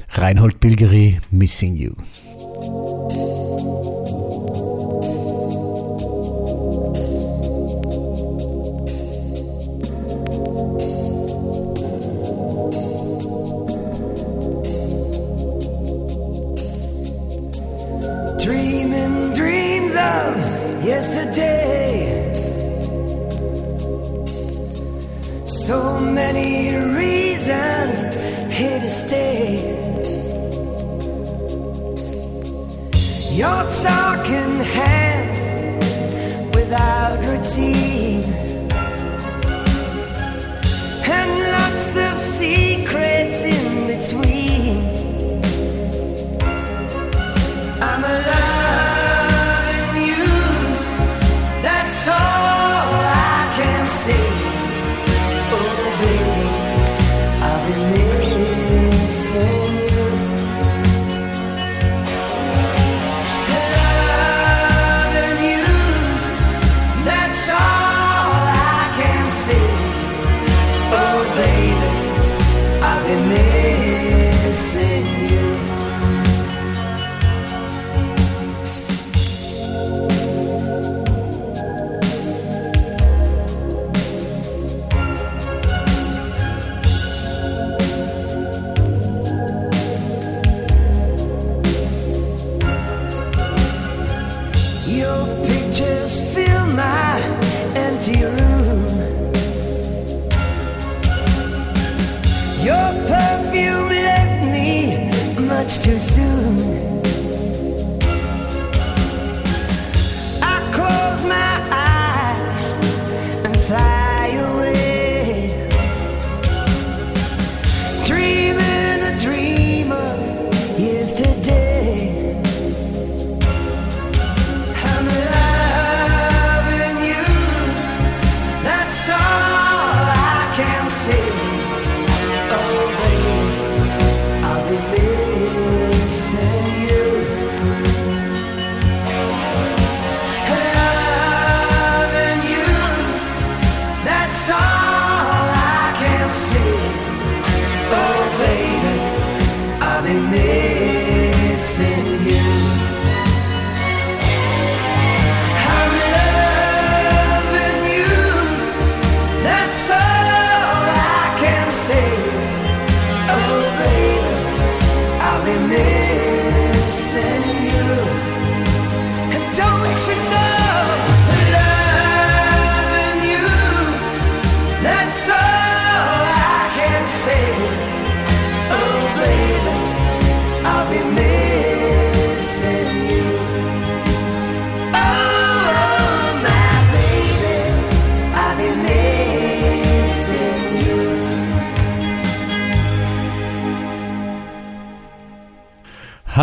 Reinhold 0.10 0.60
Bilgeri 0.60 1.20
Missing 1.32 1.76
You. 1.76 1.94
Of 20.04 20.86
yesterday. 20.86 22.34
So 25.46 26.00
many 26.00 26.76
reasons 27.02 27.96
here 28.58 28.80
to 28.80 28.92
stay. 29.04 29.46
Your 33.42 33.62
talking 33.88 34.56
hand 34.78 35.36
without 36.58 37.18
routine. 37.30 38.24
And 41.18 41.32
lots 41.58 41.90
of 42.08 42.14
secrets 42.20 43.40
in 43.56 43.68
between. 43.92 44.78
I'm 47.82 48.02
loving 48.02 48.93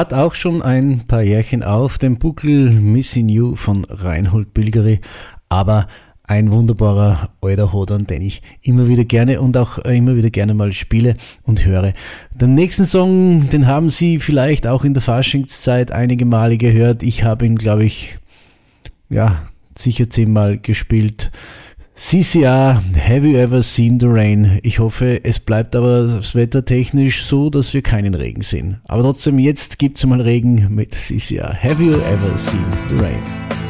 Hat 0.01 0.14
auch 0.14 0.34
schon 0.34 0.62
ein 0.62 1.03
paar 1.07 1.22
Jährchen 1.22 1.62
auf 1.62 1.98
dem 1.98 2.16
Buckel 2.16 2.70
Missing 2.70 3.28
You 3.28 3.55
von 3.55 3.84
Reinhold 3.84 4.55
Bilgeri, 4.55 5.01
aber 5.51 5.88
ein 6.24 6.51
wunderbarer 6.51 7.28
alter 7.42 7.74
Hodern, 7.74 8.07
den 8.07 8.22
ich 8.22 8.40
immer 8.62 8.88
wieder 8.88 9.05
gerne 9.05 9.42
und 9.42 9.59
auch 9.59 9.76
äh, 9.84 9.94
immer 9.98 10.16
wieder 10.16 10.30
gerne 10.30 10.55
mal 10.55 10.72
spiele 10.72 11.16
und 11.42 11.66
höre. 11.66 11.92
Den 12.34 12.55
nächsten 12.55 12.86
Song, 12.86 13.51
den 13.51 13.66
haben 13.66 13.90
Sie 13.90 14.20
vielleicht 14.20 14.66
auch 14.66 14.84
in 14.86 14.94
der 14.94 15.03
Faschingszeit 15.03 15.92
einige 15.92 16.24
Male 16.24 16.57
gehört. 16.57 17.03
Ich 17.03 17.24
habe 17.24 17.44
ihn, 17.44 17.57
glaube 17.57 17.84
ich, 17.84 18.16
ja, 19.11 19.42
sicher 19.76 20.09
zehnmal 20.09 20.57
gespielt. 20.57 21.30
CCR, 21.97 22.80
Have 22.97 23.26
You 23.26 23.36
Ever 23.36 23.62
Seen 23.62 24.01
the 24.01 24.07
Rain? 24.07 24.59
Ich 24.62 24.78
hoffe, 24.78 25.22
es 25.24 25.38
bleibt 25.38 25.76
aber 25.76 26.07
das 26.07 26.34
Wetter 26.34 26.64
technisch 26.64 27.24
so, 27.24 27.51
dass 27.51 27.74
wir 27.74 27.82
keinen 27.82 28.14
Regen 28.14 28.43
sehen. 28.43 28.80
Aber 28.84 29.03
trotzdem, 29.03 29.38
jetzt 29.38 29.78
gibt 29.78 29.99
es 29.99 30.07
mal 30.07 30.20
Regen 30.20 30.74
mit 30.74 30.95
CCR. 30.95 31.55
Have 31.62 31.82
You 31.82 31.95
Ever 31.95 32.38
Seen 32.38 32.64
the 32.88 32.97
Rain? 32.97 33.70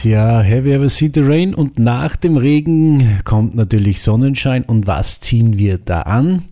CCR, 0.00 0.42
Have 0.42 0.66
You 0.66 0.72
Ever 0.74 0.88
Seen 0.88 1.12
the 1.14 1.20
Rain? 1.20 1.54
Und 1.54 1.78
nach 1.78 2.16
dem 2.16 2.38
Regen 2.38 3.20
kommt 3.24 3.54
natürlich 3.54 4.00
Sonnenschein. 4.00 4.62
Und 4.62 4.86
was 4.86 5.20
ziehen 5.20 5.58
wir 5.58 5.76
da 5.76 6.00
an? 6.02 6.44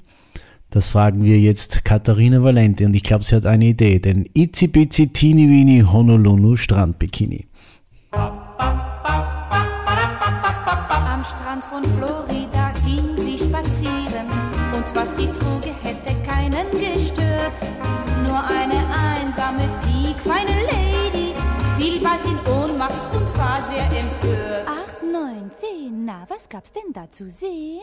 Das 0.70 0.90
fragen 0.90 1.24
wir 1.24 1.38
jetzt 1.38 1.82
Katharina 1.82 2.42
Valente 2.42 2.84
und 2.84 2.92
ich 2.92 3.02
glaube, 3.02 3.24
sie 3.24 3.34
hat 3.34 3.46
eine 3.46 3.64
Idee, 3.68 4.00
denn 4.00 4.28
Itzi 4.34 4.68
Bitzi 4.68 5.08
Teeny 5.08 5.48
Weeny 5.48 5.80
Honolulu 5.80 6.56
Strandbikini. 6.56 7.46
Am 8.10 8.44
Strand 11.24 11.64
von 11.64 11.82
Florida 11.96 12.74
ging 12.84 13.16
sie 13.16 13.38
spazieren 13.38 14.26
Und 14.76 14.84
was 14.94 15.16
sie 15.16 15.26
truge, 15.26 15.70
hätte 15.82 16.14
keinen 16.28 16.70
gestört. 16.72 17.64
Nur 18.26 18.44
eine 18.44 18.84
einsame, 18.92 19.62
piekfeine 19.86 20.66
Lady 20.70 20.97
fiel 21.78 22.00
bald 22.00 22.24
in 22.26 22.38
Ohnmacht 22.52 23.14
und 23.14 23.38
war 23.38 23.62
sehr 23.62 23.86
empört. 24.02 24.66
Acht, 24.66 25.02
neun, 25.02 25.50
zehn, 25.54 26.04
na, 26.04 26.26
was 26.28 26.48
gab's 26.48 26.72
denn 26.72 26.92
da 26.92 27.08
zu 27.10 27.30
sehen? 27.30 27.80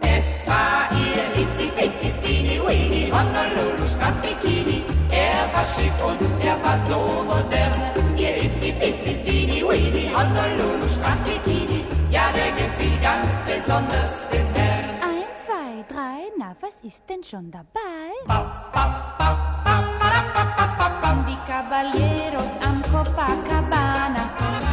Es 0.00 0.46
war 0.46 0.88
ihr 0.92 1.42
Itzi 1.42 1.70
Bitzi 1.76 2.12
Dini 2.22 2.60
Weenie 2.66 3.10
Honolulu 3.10 3.86
Strandbikini. 3.86 4.84
Er 5.10 5.52
war 5.54 5.64
schick 5.64 5.92
und 6.04 6.20
er 6.44 6.56
war 6.64 6.78
so 6.86 7.24
modern. 7.24 8.16
Ihr 8.16 8.36
Itzi 8.44 8.72
Bitzi 8.72 9.14
Dini 9.24 9.62
Weenie 9.66 10.10
Honolulu 10.14 10.88
Strandbikini. 10.88 11.84
Ja, 12.10 12.32
der 12.32 12.52
gefiel 12.52 12.98
ganz 13.00 13.32
besonders 13.46 14.28
den 14.30 14.46
Herrn. 14.54 14.90
Eins, 15.02 15.44
zwei, 15.44 15.84
drei, 15.88 16.30
na, 16.38 16.56
was 16.60 16.80
ist 16.80 17.04
denn 17.08 17.22
schon 17.22 17.50
dabei? 17.50 17.80
Die 21.30 21.38
Caballeros 21.46 22.56
am 22.60 22.82
Copacabana, 22.90 24.30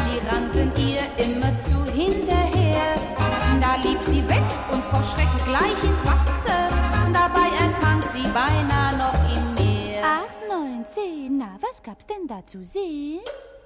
die 0.09 0.17
rannten 0.27 0.71
ihr 0.75 1.03
immerzu 1.23 1.85
hinterher. 1.93 2.95
Da 3.61 3.75
lief 3.83 4.01
sie 4.07 4.27
weg 4.27 4.41
und 4.71 4.83
vor 4.85 5.03
Schreck 5.03 5.29
gleich 5.45 5.83
ins 5.83 6.03
Wasser. 6.03 6.69
Dabei 7.13 7.49
ertrank 7.63 8.03
sie 8.03 8.23
beinahe 8.33 8.97
noch 8.97 9.13
im 9.31 9.53
Meer. 9.53 10.03
Acht, 10.03 10.49
neun, 10.49 10.83
zehn, 10.87 11.37
na, 11.37 11.59
was 11.61 11.83
gab's 11.83 12.07
denn 12.07 12.25
da 12.27 12.43
zu 12.47 12.63
sehen? 12.65 13.19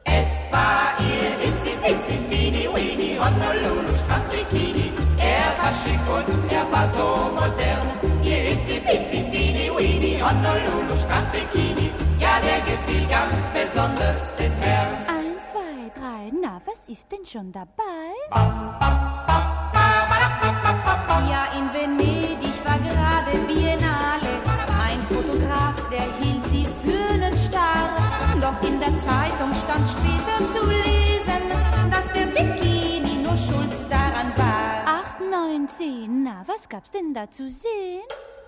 Es 0.04 0.52
war 0.52 0.92
ihr 1.00 1.48
Itzi 1.48 1.72
Bitzi 1.82 2.18
Dini 2.30 2.68
Weenie 2.74 3.18
Honolulu 3.18 3.88
Strandbikini. 4.04 4.92
Er 5.18 5.56
war 5.64 5.72
schick 5.72 6.04
und 6.14 6.52
er 6.52 6.70
war 6.70 6.90
so 6.90 7.32
modern. 7.40 7.88
Ihr 8.22 8.52
Itzi 8.52 8.82
Bitzi 8.82 9.22
Dini 9.32 9.72
Weenie 9.74 10.22
Honolulu 10.22 10.98
Strandbikini. 10.98 12.11
Ja, 12.32 12.40
der 12.40 12.62
gefiel 12.62 13.06
ganz 13.08 13.46
besonders 13.52 14.34
den 14.38 14.54
Herrn. 14.62 15.06
Eins, 15.06 15.50
zwei, 15.52 15.92
drei, 15.94 16.32
na, 16.42 16.62
was 16.66 16.86
ist 16.86 17.12
denn 17.12 17.26
schon 17.26 17.52
dabei? 17.52 18.14
Ja, 21.30 21.48
in 21.58 21.74
Venedig 21.74 22.56
war 22.64 22.80
gerade 22.80 23.38
Biennale. 23.48 24.32
Ein 24.82 25.02
Fotograf, 25.10 25.76
der 25.90 26.08
hielt 26.22 26.46
sie 26.46 26.64
für 26.64 27.14
einen 27.14 27.36
Star. 27.36 27.90
Doch 28.40 28.66
in 28.66 28.80
der 28.80 28.98
Zeitung 29.00 29.54
stand 29.54 29.86
später 29.86 30.38
zu 30.54 30.66
lesen, 30.70 31.44
dass 31.92 32.08
der 32.14 32.28
Bikini 32.28 33.24
nur 33.24 33.36
schuld 33.36 33.76
daran 33.90 34.32
war. 34.38 34.86
Acht, 34.86 35.20
neun, 35.20 35.68
zehn, 35.68 36.24
na, 36.24 36.46
was 36.48 36.70
gab's 36.70 36.92
denn 36.92 37.14
da 37.14 37.30
zu 37.30 37.50
sehen? 37.50 38.04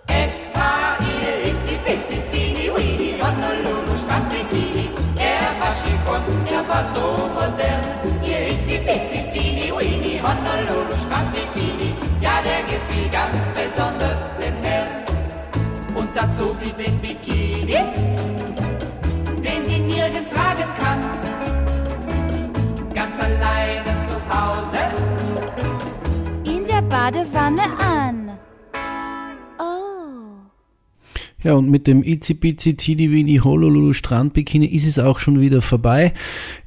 Ihr 0.09 1.51
Itzi 1.51 1.75
Bitzi 1.85 2.17
Dini 2.31 2.69
Weenie 2.75 3.15
Honolulu 3.21 3.95
Strandbikini. 4.03 4.89
Er 5.17 5.51
war 5.59 5.73
schick 5.79 6.05
und 6.07 6.51
er 6.51 6.67
war 6.67 6.83
so 6.93 7.29
modern. 7.33 7.83
Ihr 8.23 8.49
Itzi 8.53 8.77
Bitzi 8.85 9.19
Dini 9.33 9.71
Weenie 9.71 10.19
Honolulu 10.21 10.95
Strandbikini. 11.05 11.95
Ja, 12.21 12.41
der 12.43 12.61
gefiel 12.63 13.09
ganz 13.09 13.43
besonders 13.53 14.21
den 14.39 14.55
Herrn. 14.63 14.87
Und 15.95 16.15
da 16.15 16.31
zog 16.31 16.55
sie 16.57 16.71
den 16.73 16.99
Bikini, 16.99 17.77
den 19.43 19.67
sie 19.67 19.79
nirgends 19.79 20.29
tragen 20.29 20.69
kann. 20.79 20.99
Ganz 22.93 23.19
alleine 23.19 23.91
zu 24.07 24.15
Hause. 24.33 24.81
In 26.43 26.65
der 26.65 26.81
Badewanne 26.81 27.63
an. 27.79 28.12
Ja, 31.43 31.53
und 31.53 31.69
mit 31.69 31.87
dem 31.87 32.03
Itzi 32.03 32.35
Bitzi 32.35 32.75
Tidi 32.75 33.11
Wini 33.11 33.37
Honolulu 33.37 33.93
Strandbikini 33.93 34.65
ist 34.65 34.87
es 34.87 34.97
auch 34.97 35.19
schon 35.19 35.41
wieder 35.41 35.61
vorbei. 35.61 36.13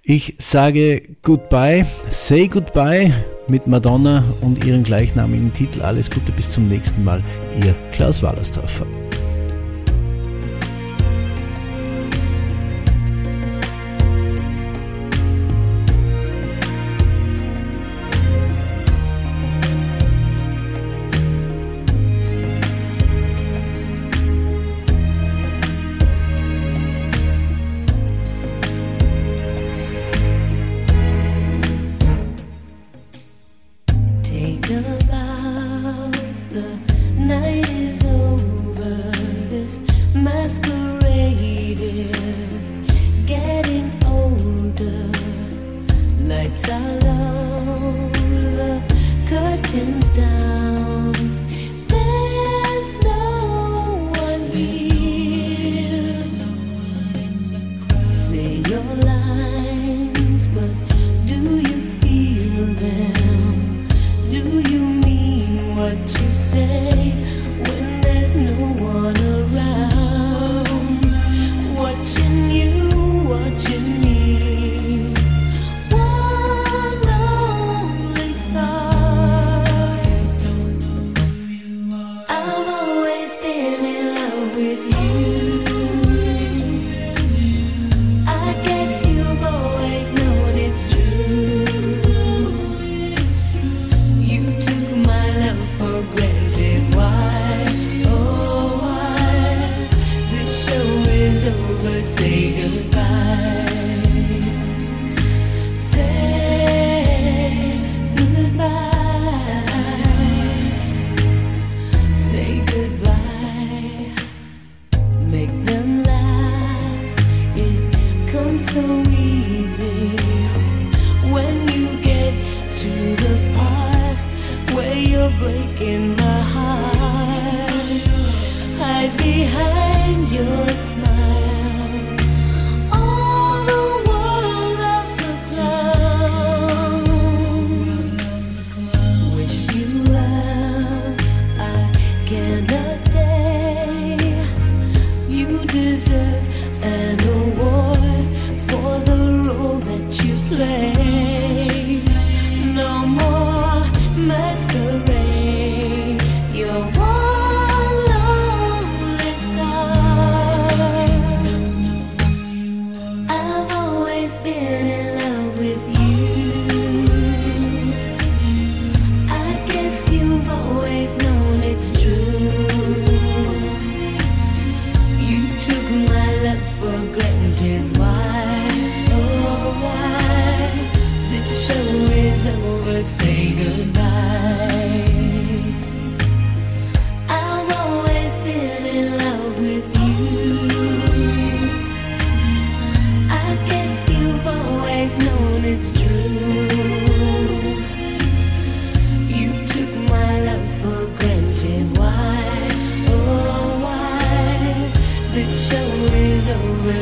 Ich 0.03 0.35
sage 0.39 1.03
Goodbye, 1.23 1.87
say 2.11 2.47
Goodbye 2.47 3.13
mit 3.49 3.67
Madonna 3.67 4.23
und 4.43 4.65
ihren 4.65 4.83
gleichnamigen 4.83 5.53
Titel. 5.53 5.81
Alles 5.81 6.11
Gute 6.11 6.31
bis 6.33 6.51
zum 6.51 6.69
nächsten 6.69 7.05
Mal. 7.05 7.23
Ihr 7.65 7.75
Klaus 7.93 8.23
Wallersdorfer. 8.23 8.87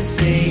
say 0.04 0.43